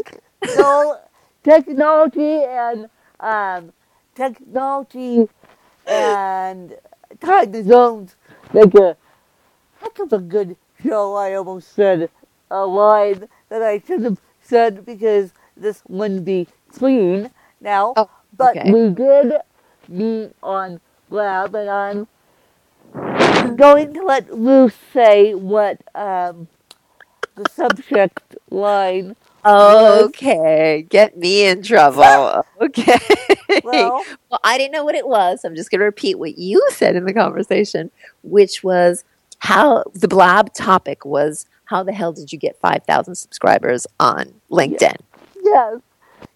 so 0.46 0.98
technology 1.42 2.42
and 2.44 2.88
um, 3.20 3.72
technology 4.14 5.28
and 5.86 6.76
time 7.20 7.64
zones 7.66 8.16
make 8.52 8.74
a 8.74 8.96
heck 9.80 9.98
of 9.98 10.12
a 10.12 10.18
good 10.18 10.56
show. 10.82 11.14
I 11.14 11.34
almost 11.34 11.74
said 11.74 12.10
a 12.50 12.66
line 12.66 13.28
that 13.48 13.62
I 13.62 13.82
should 13.86 14.02
have 14.02 14.20
said 14.40 14.84
because 14.84 15.32
this 15.56 15.82
wouldn't 15.88 16.24
be 16.24 16.48
clean 16.72 17.30
now. 17.60 17.94
Oh, 17.96 18.10
but 18.36 18.56
okay. 18.56 18.72
we 18.72 18.90
did 18.90 19.34
meet 19.88 20.32
on 20.42 20.80
Blab, 21.08 21.54
and 21.54 21.68
I'm 21.70 23.56
going 23.56 23.92
to 23.94 24.02
let 24.02 24.32
Lou 24.32 24.70
say 24.92 25.34
what 25.34 25.80
um, 25.94 26.48
the 27.34 27.48
subject 27.50 28.36
line 28.50 29.16
Okay, 29.44 30.86
get 30.88 31.16
me 31.16 31.44
in 31.46 31.62
trouble. 31.62 32.44
Okay. 32.60 32.96
Well, 33.62 34.06
Well, 34.30 34.40
I 34.44 34.56
didn't 34.56 34.72
know 34.72 34.84
what 34.84 34.94
it 34.94 35.06
was. 35.06 35.44
I'm 35.44 35.56
just 35.56 35.70
going 35.70 35.80
to 35.80 35.84
repeat 35.84 36.18
what 36.18 36.38
you 36.38 36.64
said 36.70 36.94
in 36.96 37.04
the 37.04 37.12
conversation, 37.12 37.90
which 38.22 38.62
was 38.62 39.04
how 39.40 39.84
the 39.94 40.06
blab 40.08 40.52
topic 40.54 41.04
was 41.04 41.46
how 41.64 41.82
the 41.82 41.92
hell 41.92 42.12
did 42.12 42.32
you 42.32 42.38
get 42.38 42.58
5,000 42.60 43.14
subscribers 43.16 43.86
on 43.98 44.34
LinkedIn? 44.50 44.96
yes, 45.42 45.80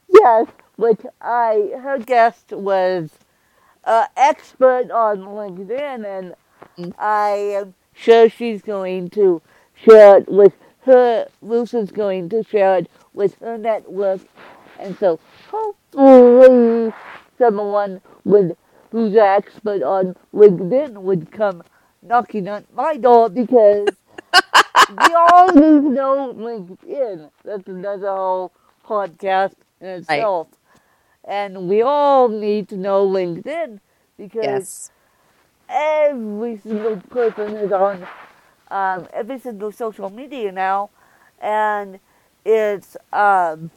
yes, 0.08 0.46
which 0.76 1.00
I, 1.20 1.72
her 1.80 1.98
guest 1.98 2.50
was 2.52 3.10
uh, 3.84 4.06
expert 4.16 4.90
on 4.90 5.18
LinkedIn, 5.20 6.04
and 6.06 6.34
Mm. 6.78 6.92
I 6.98 7.30
am 7.60 7.74
sure 7.94 8.28
she's 8.28 8.62
going 8.62 9.10
to 9.10 9.40
share 9.74 10.18
it 10.18 10.28
with 10.28 10.52
her, 10.86 11.28
is 11.74 11.92
going 11.92 12.28
to 12.30 12.42
share 12.44 12.78
it 12.78 12.90
with 13.14 13.38
her 13.40 13.58
network, 13.58 14.20
and 14.78 14.96
so 14.98 15.18
hopefully 15.50 16.92
someone 17.38 18.00
would, 18.24 18.56
who's 18.92 19.12
an 19.14 19.18
expert 19.20 19.82
on 19.82 20.16
LinkedIn 20.34 20.94
would 21.02 21.30
come 21.32 21.62
knocking 22.02 22.48
on 22.48 22.64
my 22.74 22.96
door 22.96 23.28
because 23.30 23.88
we 24.88 25.14
all 25.14 25.48
need 25.52 25.82
to 25.82 25.90
know 25.90 26.34
LinkedIn. 26.34 27.30
That's 27.44 27.66
another 27.68 28.10
whole 28.10 28.52
podcast 28.86 29.54
in 29.80 29.88
itself. 29.88 30.48
And 31.24 31.68
we 31.68 31.82
all 31.82 32.28
need 32.28 32.68
to 32.70 32.76
know 32.76 33.06
LinkedIn 33.08 33.80
because 34.16 34.42
Yes. 34.42 34.90
every 35.68 36.58
single 36.58 36.96
person 37.10 37.56
is 37.56 37.72
on 37.72 38.06
um, 38.70 39.06
every 39.12 39.38
single 39.38 39.72
social 39.72 40.10
media 40.10 40.52
now, 40.52 40.90
and 41.40 41.98
it's 42.44 42.96
um, 43.12 43.70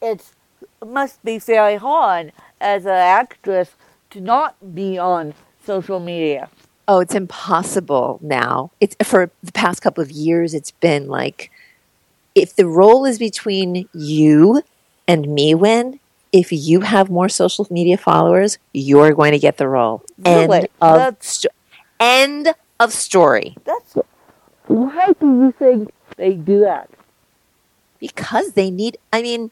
it's 0.00 0.32
it 0.80 0.88
must 0.88 1.22
be 1.24 1.38
very 1.38 1.76
hard 1.76 2.32
as 2.60 2.84
an 2.84 2.92
actress 2.92 3.72
to 4.10 4.20
not 4.20 4.74
be 4.74 4.98
on 4.98 5.34
social 5.64 6.00
media. 6.00 6.48
Oh, 6.88 7.00
it's 7.00 7.14
impossible 7.14 8.18
now. 8.22 8.72
It's 8.80 8.96
for 9.04 9.30
the 9.42 9.52
past 9.52 9.80
couple 9.82 10.02
of 10.02 10.10
years 10.10 10.54
it's 10.54 10.72
been 10.72 11.06
like 11.06 11.50
if 12.34 12.54
the 12.56 12.66
role 12.66 13.04
is 13.04 13.18
between 13.18 13.88
you 13.92 14.62
and 15.06 15.28
me 15.28 15.54
win, 15.54 16.00
if 16.32 16.52
you 16.52 16.80
have 16.80 17.10
more 17.10 17.28
social 17.28 17.66
media 17.70 17.96
followers, 17.96 18.58
you're 18.72 19.12
going 19.12 19.32
to 19.32 19.38
get 19.38 19.56
the 19.56 19.68
role. 19.68 20.02
Really? 20.18 20.58
End 20.58 20.68
of 20.80 21.16
sto- 21.20 21.48
end 21.98 22.54
of 22.80 22.92
story. 22.92 23.56
That's 23.64 23.96
why 24.66 25.12
do 25.20 25.26
you 25.26 25.54
think 25.56 25.92
they 26.16 26.34
do 26.34 26.60
that? 26.60 26.90
because 28.00 28.52
they 28.52 28.70
need 28.70 28.96
i 29.12 29.22
mean 29.22 29.50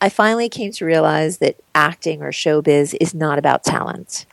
i 0.00 0.08
finally 0.08 0.48
came 0.48 0.70
to 0.70 0.84
realize 0.84 1.38
that 1.38 1.56
acting 1.74 2.22
or 2.22 2.30
showbiz 2.30 2.96
is 3.00 3.14
not 3.14 3.38
about 3.38 3.64
talent 3.64 4.26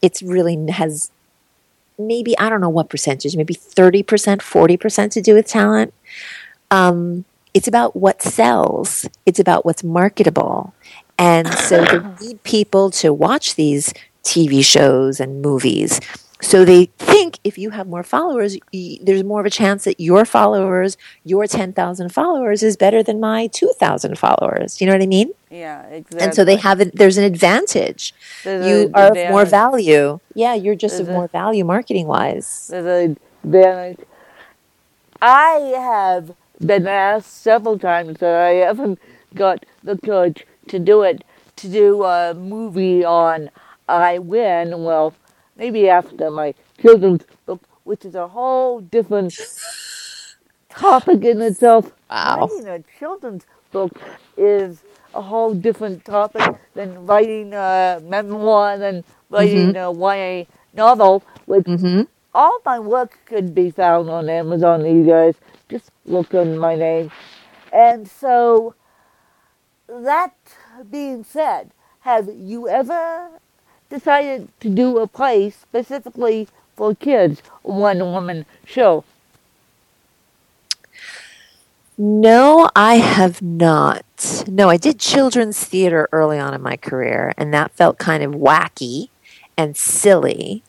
it's 0.00 0.22
really 0.22 0.56
has 0.70 1.10
maybe 1.98 2.38
i 2.38 2.48
don't 2.48 2.60
know 2.60 2.68
what 2.68 2.88
percentage 2.88 3.36
maybe 3.36 3.54
30% 3.54 4.04
40% 4.04 5.10
to 5.10 5.20
do 5.20 5.34
with 5.34 5.46
talent 5.46 5.92
um, 6.72 7.24
it's 7.52 7.66
about 7.66 7.96
what 7.96 8.22
sells 8.22 9.08
it's 9.26 9.40
about 9.40 9.64
what's 9.64 9.82
marketable 9.82 10.72
and 11.18 11.52
so 11.54 11.84
they 11.84 11.98
need 12.26 12.42
people 12.44 12.90
to 12.90 13.12
watch 13.12 13.56
these 13.56 13.92
tv 14.22 14.64
shows 14.64 15.18
and 15.18 15.42
movies 15.42 16.00
so 16.40 16.64
they 16.64 16.86
think 16.98 17.38
if 17.44 17.58
you 17.58 17.70
have 17.70 17.86
more 17.86 18.02
followers, 18.02 18.56
there's 18.72 19.24
more 19.24 19.40
of 19.40 19.46
a 19.46 19.50
chance 19.50 19.84
that 19.84 20.00
your 20.00 20.24
followers, 20.24 20.96
your 21.24 21.46
10,000 21.46 22.08
followers, 22.12 22.62
is 22.62 22.76
better 22.76 23.02
than 23.02 23.20
my 23.20 23.46
2,000 23.48 24.18
followers. 24.18 24.80
You 24.80 24.86
know 24.86 24.94
what 24.94 25.02
I 25.02 25.06
mean? 25.06 25.32
Yeah, 25.50 25.82
exactly. 25.86 26.20
And 26.20 26.34
so 26.34 26.44
they 26.44 26.56
have 26.56 26.80
it, 26.80 26.96
there's 26.96 27.18
an 27.18 27.24
advantage. 27.24 28.14
There's 28.44 28.66
you 28.66 28.86
an 28.86 28.94
are 28.94 29.10
of 29.10 29.30
more 29.30 29.44
value. 29.44 30.20
Yeah, 30.34 30.54
you're 30.54 30.74
just 30.74 30.96
There's 30.96 31.08
of 31.08 31.14
a- 31.14 31.18
more 31.18 31.28
value 31.28 31.64
marketing 31.64 32.06
wise. 32.06 32.68
There's 32.68 33.16
advantage. 33.44 34.06
I 35.22 35.74
have 35.76 36.32
been 36.64 36.86
asked 36.86 37.42
several 37.42 37.78
times 37.78 38.18
that 38.18 38.34
I 38.34 38.50
haven't 38.66 38.98
got 39.34 39.64
the 39.82 39.98
courage 39.98 40.46
to 40.68 40.78
do 40.78 41.02
it, 41.02 41.24
to 41.56 41.68
do 41.68 42.04
a 42.04 42.32
movie 42.34 43.04
on 43.04 43.50
I 43.88 44.18
Win. 44.18 44.84
Well, 44.84 45.14
maybe 45.60 45.88
after 45.90 46.30
my 46.30 46.54
children's 46.80 47.24
book, 47.46 47.62
which 47.84 48.04
is 48.04 48.14
a 48.14 48.26
whole 48.26 48.80
different 48.80 49.38
topic 50.70 51.22
in 51.24 51.42
itself. 51.42 51.92
Wow. 52.10 52.48
Writing 52.50 52.68
a 52.68 52.82
children's 52.98 53.44
book 53.70 53.92
is 54.36 54.82
a 55.14 55.20
whole 55.20 55.54
different 55.54 56.04
topic 56.04 56.42
than 56.74 57.06
writing 57.06 57.52
a 57.52 58.00
memoir, 58.02 58.78
than 58.78 59.04
writing 59.28 59.76
a 59.76 59.92
YA 59.92 60.46
novel, 60.72 61.22
which 61.46 61.66
Mm-hmm. 61.66 62.02
all 62.34 62.58
my 62.64 62.78
work 62.78 63.18
could 63.26 63.54
be 63.54 63.70
found 63.70 64.08
on 64.08 64.28
Amazon, 64.30 64.84
you 64.86 65.04
guys. 65.04 65.34
Just 65.68 65.90
look 66.06 66.32
on 66.34 66.56
my 66.58 66.74
name. 66.74 67.10
And 67.72 68.08
so, 68.08 68.74
that 69.88 70.34
being 70.90 71.22
said, 71.22 71.72
have 72.00 72.28
you 72.34 72.68
ever 72.68 73.30
decided 73.90 74.48
to 74.60 74.70
do 74.70 74.98
a 74.98 75.06
play 75.06 75.50
specifically 75.50 76.48
for 76.74 76.94
kids, 76.94 77.42
one 77.62 77.98
woman 77.98 78.46
show? 78.64 79.04
No, 81.98 82.70
I 82.74 82.94
have 82.94 83.42
not. 83.42 84.44
No, 84.48 84.70
I 84.70 84.78
did 84.78 84.98
children's 84.98 85.62
theater 85.62 86.08
early 86.12 86.38
on 86.38 86.54
in 86.54 86.62
my 86.62 86.78
career, 86.78 87.34
and 87.36 87.52
that 87.52 87.72
felt 87.72 87.98
kind 87.98 88.22
of 88.22 88.32
wacky 88.32 89.10
and 89.58 89.76
silly. 89.76 90.62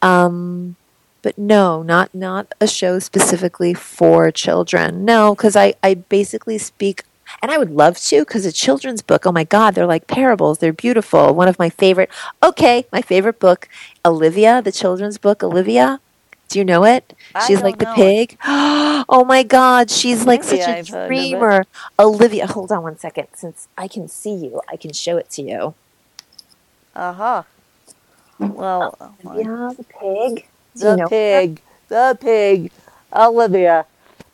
Um, 0.00 0.76
but 1.20 1.36
no, 1.36 1.82
not 1.82 2.14
not 2.14 2.54
a 2.58 2.66
show 2.66 2.98
specifically 2.98 3.74
for 3.74 4.30
children. 4.30 5.04
No, 5.04 5.34
because 5.34 5.56
I 5.56 5.74
I 5.82 5.92
basically 5.94 6.56
speak, 6.56 7.04
and 7.40 7.50
I 7.50 7.58
would 7.58 7.70
love 7.70 7.98
to, 7.98 8.20
because 8.20 8.44
a 8.46 8.52
children's 8.52 9.02
book. 9.02 9.26
Oh 9.26 9.32
my 9.32 9.44
God, 9.44 9.74
they're 9.74 9.86
like 9.86 10.06
parables. 10.06 10.58
They're 10.58 10.72
beautiful. 10.72 11.34
One 11.34 11.48
of 11.48 11.58
my 11.58 11.70
favorite. 11.70 12.10
Okay, 12.42 12.86
my 12.92 13.02
favorite 13.02 13.38
book, 13.40 13.68
Olivia, 14.04 14.60
the 14.62 14.72
children's 14.72 15.18
book, 15.18 15.42
Olivia. 15.42 16.00
Do 16.48 16.58
you 16.58 16.64
know 16.64 16.84
it? 16.84 17.14
I 17.34 17.46
She's 17.46 17.62
like 17.62 17.78
the 17.78 17.86
it. 17.86 17.86
pig. 17.86 18.38
Oh 19.08 19.24
my 19.24 19.42
God, 19.42 19.90
she's 19.90 20.26
like 20.26 20.44
such 20.44 20.68
I've 20.68 20.68
a 20.68 20.74
it. 20.74 20.86
dreamer. 21.06 21.64
Olivia, 21.98 22.46
hold 22.46 22.72
on 22.72 22.82
one 22.82 22.98
second. 22.98 23.28
Since 23.34 23.68
I 23.76 23.88
can 23.88 24.08
see 24.08 24.34
you, 24.34 24.60
I 24.70 24.76
can 24.76 24.92
show 24.92 25.16
it 25.18 25.30
to 25.30 25.42
you. 25.42 25.74
Uh 26.94 27.12
huh. 27.14 27.42
Well, 28.38 28.98
Yeah, 29.34 29.72
the 29.76 29.84
pig. 29.84 30.48
Do 30.76 30.88
you 30.88 30.94
the 30.94 30.96
know 30.96 31.12
her? 31.30 31.44
pig, 31.44 31.62
the 31.88 32.18
pig, 32.20 32.72
Olivia. 33.14 33.86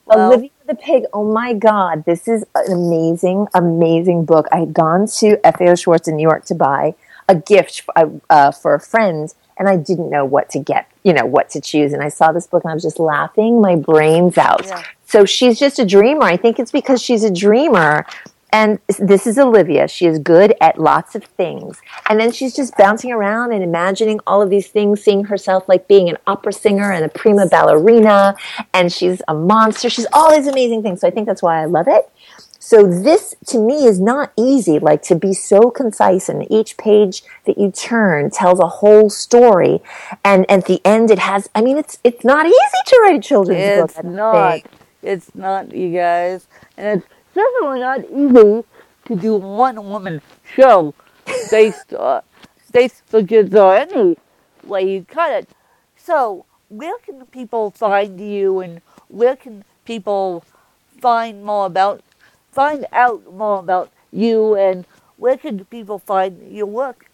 Well, 0.08 0.32
Olivia 0.32 0.50
the 0.68 0.74
Pig. 0.74 1.04
Oh 1.12 1.24
my 1.24 1.54
God, 1.54 2.04
this 2.04 2.28
is 2.28 2.44
an 2.54 2.72
amazing, 2.72 3.48
amazing 3.54 4.24
book. 4.24 4.46
I 4.52 4.60
had 4.60 4.72
gone 4.72 5.06
to 5.18 5.38
FAO 5.42 5.74
Schwarz 5.74 6.06
in 6.06 6.16
New 6.16 6.22
York 6.22 6.44
to 6.46 6.54
buy 6.54 6.94
a 7.28 7.34
gift 7.34 7.82
uh, 7.96 8.06
uh, 8.30 8.52
for 8.52 8.74
a 8.74 8.80
friend, 8.80 9.34
and 9.58 9.68
I 9.68 9.76
didn't 9.76 10.10
know 10.10 10.24
what 10.24 10.50
to 10.50 10.58
get, 10.58 10.88
you 11.02 11.12
know, 11.12 11.26
what 11.26 11.50
to 11.50 11.60
choose. 11.60 11.92
And 11.92 12.02
I 12.02 12.08
saw 12.08 12.32
this 12.32 12.46
book, 12.46 12.64
and 12.64 12.70
I 12.70 12.74
was 12.74 12.82
just 12.82 13.00
laughing 13.00 13.60
my 13.60 13.76
brains 13.76 14.38
out. 14.38 14.66
Yeah. 14.66 14.82
So 15.06 15.24
she's 15.24 15.58
just 15.58 15.78
a 15.78 15.86
dreamer. 15.86 16.22
I 16.22 16.36
think 16.36 16.58
it's 16.58 16.70
because 16.70 17.02
she's 17.02 17.24
a 17.24 17.32
dreamer. 17.32 18.06
And 18.50 18.78
this 18.98 19.26
is 19.26 19.38
Olivia. 19.38 19.88
She 19.88 20.06
is 20.06 20.18
good 20.18 20.54
at 20.60 20.78
lots 20.78 21.14
of 21.14 21.24
things. 21.24 21.80
And 22.08 22.18
then 22.18 22.32
she's 22.32 22.54
just 22.54 22.76
bouncing 22.76 23.12
around 23.12 23.52
and 23.52 23.62
imagining 23.62 24.20
all 24.26 24.40
of 24.40 24.48
these 24.48 24.68
things, 24.68 25.02
seeing 25.02 25.24
herself 25.24 25.68
like 25.68 25.86
being 25.86 26.08
an 26.08 26.16
opera 26.26 26.52
singer 26.52 26.90
and 26.90 27.04
a 27.04 27.08
prima 27.08 27.46
ballerina. 27.46 28.36
And 28.72 28.92
she's 28.92 29.20
a 29.28 29.34
monster. 29.34 29.90
She's 29.90 30.06
all 30.12 30.34
these 30.34 30.46
amazing 30.46 30.82
things. 30.82 31.02
So 31.02 31.08
I 31.08 31.10
think 31.10 31.26
that's 31.26 31.42
why 31.42 31.60
I 31.60 31.66
love 31.66 31.88
it. 31.88 32.10
So 32.58 32.86
this 32.86 33.34
to 33.46 33.58
me 33.58 33.86
is 33.86 33.98
not 33.98 34.32
easy, 34.36 34.78
like 34.78 35.00
to 35.04 35.14
be 35.14 35.32
so 35.32 35.70
concise 35.70 36.28
and 36.28 36.50
each 36.52 36.76
page 36.76 37.22
that 37.46 37.56
you 37.56 37.70
turn 37.70 38.30
tells 38.30 38.60
a 38.60 38.66
whole 38.66 39.08
story. 39.08 39.80
And 40.22 40.44
at 40.50 40.66
the 40.66 40.80
end 40.84 41.10
it 41.10 41.18
has, 41.18 41.48
I 41.54 41.62
mean, 41.62 41.78
it's, 41.78 41.98
it's 42.04 42.24
not 42.24 42.44
easy 42.44 42.82
to 42.86 43.00
write 43.04 43.16
a 43.16 43.22
children's 43.22 43.80
book. 43.80 43.90
It's 43.90 44.04
not. 44.04 44.60
It's 45.00 45.34
not, 45.34 45.72
you 45.74 45.94
guys. 45.94 46.46
And 46.76 47.00
it's 47.00 47.08
definitely 47.38 47.80
not 47.80 48.00
easy 48.10 48.64
to 49.06 49.16
do 49.16 49.36
one 49.36 49.76
woman 49.88 50.20
show 50.54 50.94
based 51.50 51.94
on 51.94 52.22
based 52.72 53.02
kids 53.26 53.54
or 53.54 53.76
any 53.76 54.16
way 54.64 54.82
you 54.92 55.04
cut 55.04 55.30
it. 55.30 55.48
So 55.96 56.44
where 56.68 56.98
can 56.98 57.26
people 57.26 57.70
find 57.70 58.20
you 58.20 58.60
and 58.60 58.80
where 59.08 59.36
can 59.36 59.64
people 59.84 60.44
find 61.00 61.44
more 61.44 61.66
about 61.66 62.02
find 62.52 62.86
out 62.92 63.32
more 63.32 63.58
about 63.60 63.90
you 64.12 64.54
and 64.54 64.84
where 65.16 65.36
can 65.36 65.64
people 65.66 65.98
find 65.98 66.52
your 66.52 66.66
work? 66.66 67.06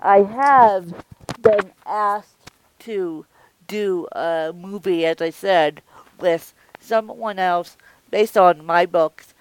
I 0.00 0.22
have 0.22 1.04
been 1.40 1.72
asked 1.86 2.50
to 2.80 3.26
do 3.66 4.06
a 4.12 4.52
movie, 4.54 5.04
as 5.04 5.20
I 5.20 5.30
said, 5.30 5.82
with 6.18 6.54
someone 6.80 7.38
else 7.38 7.76
based 8.10 8.36
on 8.36 8.64
my 8.64 8.86
books. 8.86 9.34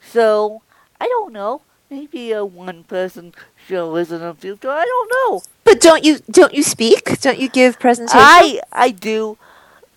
So 0.00 0.62
I 1.00 1.06
don't 1.06 1.32
know. 1.32 1.62
Maybe 1.90 2.32
a 2.32 2.44
one-person 2.44 3.34
show 3.68 3.94
is 3.96 4.10
in 4.10 4.20
the 4.20 4.34
future. 4.34 4.70
I 4.70 4.84
don't 4.84 5.10
know. 5.14 5.42
But 5.64 5.80
don't 5.80 6.04
you 6.04 6.18
don't 6.30 6.54
you 6.54 6.62
speak? 6.62 7.20
Don't 7.20 7.38
you 7.38 7.48
give 7.48 7.78
presentations? 7.78 8.22
I 8.22 8.60
I 8.72 8.90
do, 8.90 9.38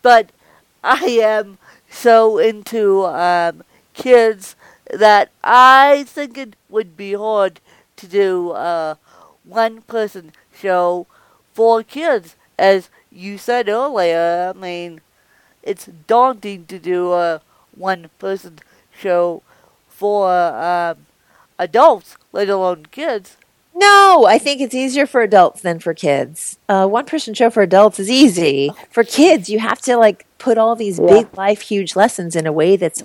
but 0.02 0.32
I 0.84 1.20
am 1.24 1.58
so 1.90 2.38
into 2.38 3.06
um, 3.06 3.64
kids 3.94 4.56
that 4.92 5.30
I 5.44 6.04
think 6.08 6.38
it 6.38 6.56
would 6.70 6.96
be 6.98 7.14
hard 7.14 7.60
to 7.98 8.08
do 8.08 8.54
a 9.48 9.54
one-person 9.54 10.32
show 10.54 11.08
for 11.54 11.84
kids, 11.84 12.36
as 12.58 12.90
you 13.12 13.38
said 13.38 13.70
earlier. 13.70 14.54
I 14.56 14.60
mean, 14.60 15.02
it's 15.64 15.86
daunting 16.08 16.66
to 16.68 16.80
do 16.80 17.14
a 17.14 17.42
one-person 17.76 18.60
show 18.98 19.44
for 19.90 20.32
um, 20.32 21.06
adults, 21.60 22.18
let 22.32 22.50
alone 22.50 22.88
kids. 22.92 23.38
No, 23.76 24.26
I 24.28 24.40
think 24.40 24.60
it's 24.60 24.74
easier 24.74 25.06
for 25.06 25.22
adults 25.22 25.62
than 25.62 25.80
for 25.80 25.94
kids. 25.94 26.58
Uh, 26.68 26.88
one 26.88 27.06
person 27.06 27.36
show 27.36 27.50
for 27.52 27.62
adults 27.62 28.00
is 28.00 28.10
easy. 28.10 28.72
For 28.90 29.04
kids, 29.04 29.50
you 29.50 29.60
have 29.60 29.80
to 29.82 29.98
like 29.98 30.26
put 30.40 30.58
all 30.58 30.76
these 30.76 31.00
Yeah. 31.00 31.08
big 31.08 31.38
life, 31.38 31.62
huge 31.62 31.96
lessons 31.96 32.36
in 32.36 32.48
a 32.48 32.52
way 32.52 32.76
that's 32.76 33.04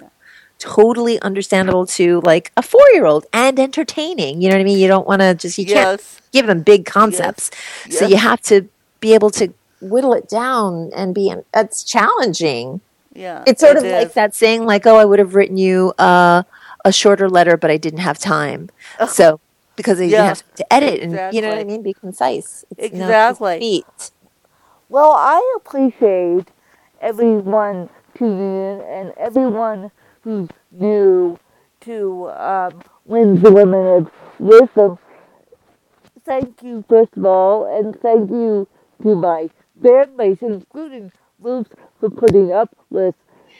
totally 0.62 1.20
understandable 1.22 1.86
to 1.86 2.20
like 2.22 2.52
a 2.56 2.62
four 2.62 2.86
year 2.92 3.04
old 3.06 3.26
and 3.32 3.58
entertaining. 3.58 4.40
You 4.40 4.48
know 4.48 4.54
what 4.56 4.60
I 4.60 4.64
mean? 4.64 4.78
You 4.78 4.88
don't 4.88 5.06
want 5.06 5.20
to 5.22 5.34
just, 5.34 5.58
you 5.58 5.66
can't 5.66 6.00
give 6.32 6.46
them 6.46 6.62
big 6.62 6.86
concepts. 6.86 7.50
So 7.90 8.02
Yes. 8.06 8.10
you 8.10 8.16
have 8.16 8.40
to 8.42 8.68
be 9.00 9.14
able 9.14 9.30
to 9.30 9.52
whittle 9.80 10.12
it 10.14 10.28
down 10.28 10.90
and 10.94 11.14
be, 11.14 11.34
it's 11.54 11.82
challenging. 11.84 12.80
Yeah. 13.14 13.42
It's 13.46 13.60
sort 13.60 13.76
it 13.76 13.84
of 13.84 13.90
like 13.90 14.14
that 14.14 14.34
saying, 14.34 14.64
like, 14.64 14.86
oh, 14.86 14.96
I 14.96 15.04
would 15.04 15.18
have 15.18 15.34
written 15.34 15.56
you 15.56 15.92
uh, 15.98 16.44
a 16.84 16.92
shorter 16.92 17.28
letter, 17.28 17.56
but 17.56 17.70
I 17.70 17.76
didn't 17.76 18.00
have 18.00 18.18
time. 18.18 18.70
So, 19.08 19.40
because 19.76 20.00
you 20.00 20.06
Yeah. 20.06 20.24
have 20.24 20.42
to 20.56 20.72
edit 20.72 21.00
and, 21.02 21.34
you 21.34 21.42
know 21.42 21.48
what 21.48 21.58
I 21.58 21.64
mean? 21.64 21.82
Be 21.82 21.94
concise. 21.94 22.64
It's 22.78 22.94
not 22.94 23.08
just 23.08 23.40
Exactly. 23.40 23.58
feet. 23.58 24.10
Well, 24.88 25.12
I 25.12 25.56
appreciate 25.56 26.48
everyone 27.00 27.88
tuning 28.14 28.38
in 28.38 28.80
and 28.82 29.12
everyone 29.18 29.90
who's 30.22 30.48
new 30.70 31.38
to 31.80 32.30
um, 32.30 32.82
the 33.06 33.50
Women 33.52 33.86
of 33.86 34.10
Wisdom. 34.38 34.98
Thank 36.24 36.62
you, 36.62 36.84
first 36.88 37.16
of 37.16 37.24
all, 37.24 37.66
and 37.66 37.98
thank 38.00 38.30
you 38.30 38.68
to 39.02 39.14
my 39.16 39.50
bandmates, 39.80 40.42
including 40.42 41.12
Ruth, 41.40 41.68
for 41.98 42.10
putting 42.10 42.52
up 42.52 42.76
with 42.90 43.14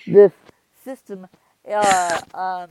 this 0.06 0.32
system 0.84 1.26
uh, 1.70 2.20
um, 2.34 2.68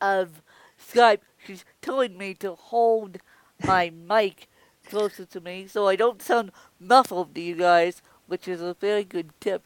of 0.00 0.42
Skype. 0.78 1.20
She's 1.46 1.64
telling 1.82 2.16
me 2.16 2.34
to 2.34 2.54
hold 2.54 3.18
my 3.66 3.90
mic 3.90 4.48
closer 4.88 5.24
to 5.24 5.40
me 5.40 5.66
so 5.66 5.88
I 5.88 5.96
don't 5.96 6.20
sound 6.22 6.52
muffled 6.78 7.34
to 7.34 7.40
you 7.40 7.54
guys, 7.56 8.02
which 8.26 8.48
is 8.48 8.60
a 8.60 8.74
very 8.74 9.04
good 9.04 9.30
tip. 9.40 9.62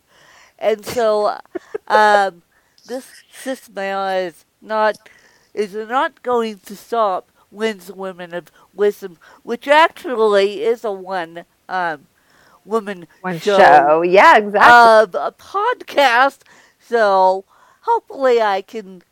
And 0.59 0.85
so, 0.85 1.39
um, 1.89 2.43
this 2.89 3.25
system 3.33 3.79
is 3.79 4.45
not 4.63 4.99
is 5.55 5.75
not 5.75 6.23
going 6.23 6.59
to 6.61 6.77
stop 6.77 7.31
Win's 7.51 7.93
Women 7.93 8.35
of 8.35 8.53
Wisdom, 8.75 9.19
which 9.45 9.69
actually 9.69 10.63
is 10.63 10.85
a 10.85 10.93
one 10.93 11.45
um, 11.69 12.09
woman 12.65 13.07
One 13.21 13.41
show. 13.41 14.03
Yeah, 14.03 14.39
exactly. 14.39 14.91
of 15.11 15.15
a 15.15 15.33
podcast. 15.33 16.41
So 16.81 17.45
hopefully 17.83 18.41
I 18.43 18.63
can 18.63 19.03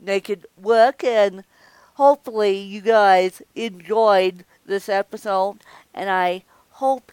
make 0.00 0.30
it 0.30 0.46
work 0.56 1.04
and 1.04 1.44
hopefully 1.94 2.58
you 2.58 2.80
guys 2.82 3.42
enjoyed 3.54 4.44
this 4.66 4.88
episode 4.88 5.58
and 5.94 6.10
I 6.10 6.44
hope 6.72 7.12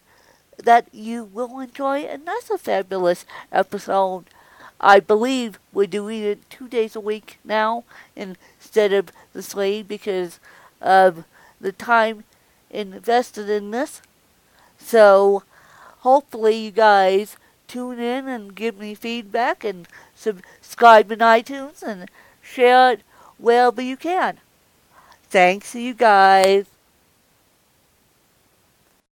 that 0.58 0.88
you 0.94 1.24
will 1.24 1.60
enjoy 1.60 2.04
another 2.06 2.58
fabulous 2.58 3.26
episode. 3.52 4.26
I 4.84 5.00
believe 5.00 5.58
we're 5.72 5.86
doing 5.86 6.22
it 6.22 6.50
two 6.50 6.68
days 6.68 6.94
a 6.94 7.00
week 7.00 7.38
now 7.42 7.84
instead 8.14 8.92
of 8.92 9.10
the 9.32 9.42
three 9.42 9.82
because 9.82 10.38
of 10.78 11.24
the 11.58 11.72
time 11.72 12.24
invested 12.70 13.48
in 13.48 13.70
this. 13.70 14.02
So 14.78 15.42
hopefully 16.00 16.56
you 16.56 16.70
guys 16.70 17.38
tune 17.66 17.98
in 17.98 18.28
and 18.28 18.54
give 18.54 18.78
me 18.78 18.94
feedback 18.94 19.64
and 19.64 19.88
subscribe 20.14 21.10
in 21.10 21.20
iTunes 21.20 21.82
and 21.82 22.10
share 22.42 22.92
it 22.92 23.00
wherever 23.38 23.80
you 23.80 23.96
can. 23.96 24.38
Thanks 25.30 25.74
you 25.74 25.94
guys. 25.94 26.73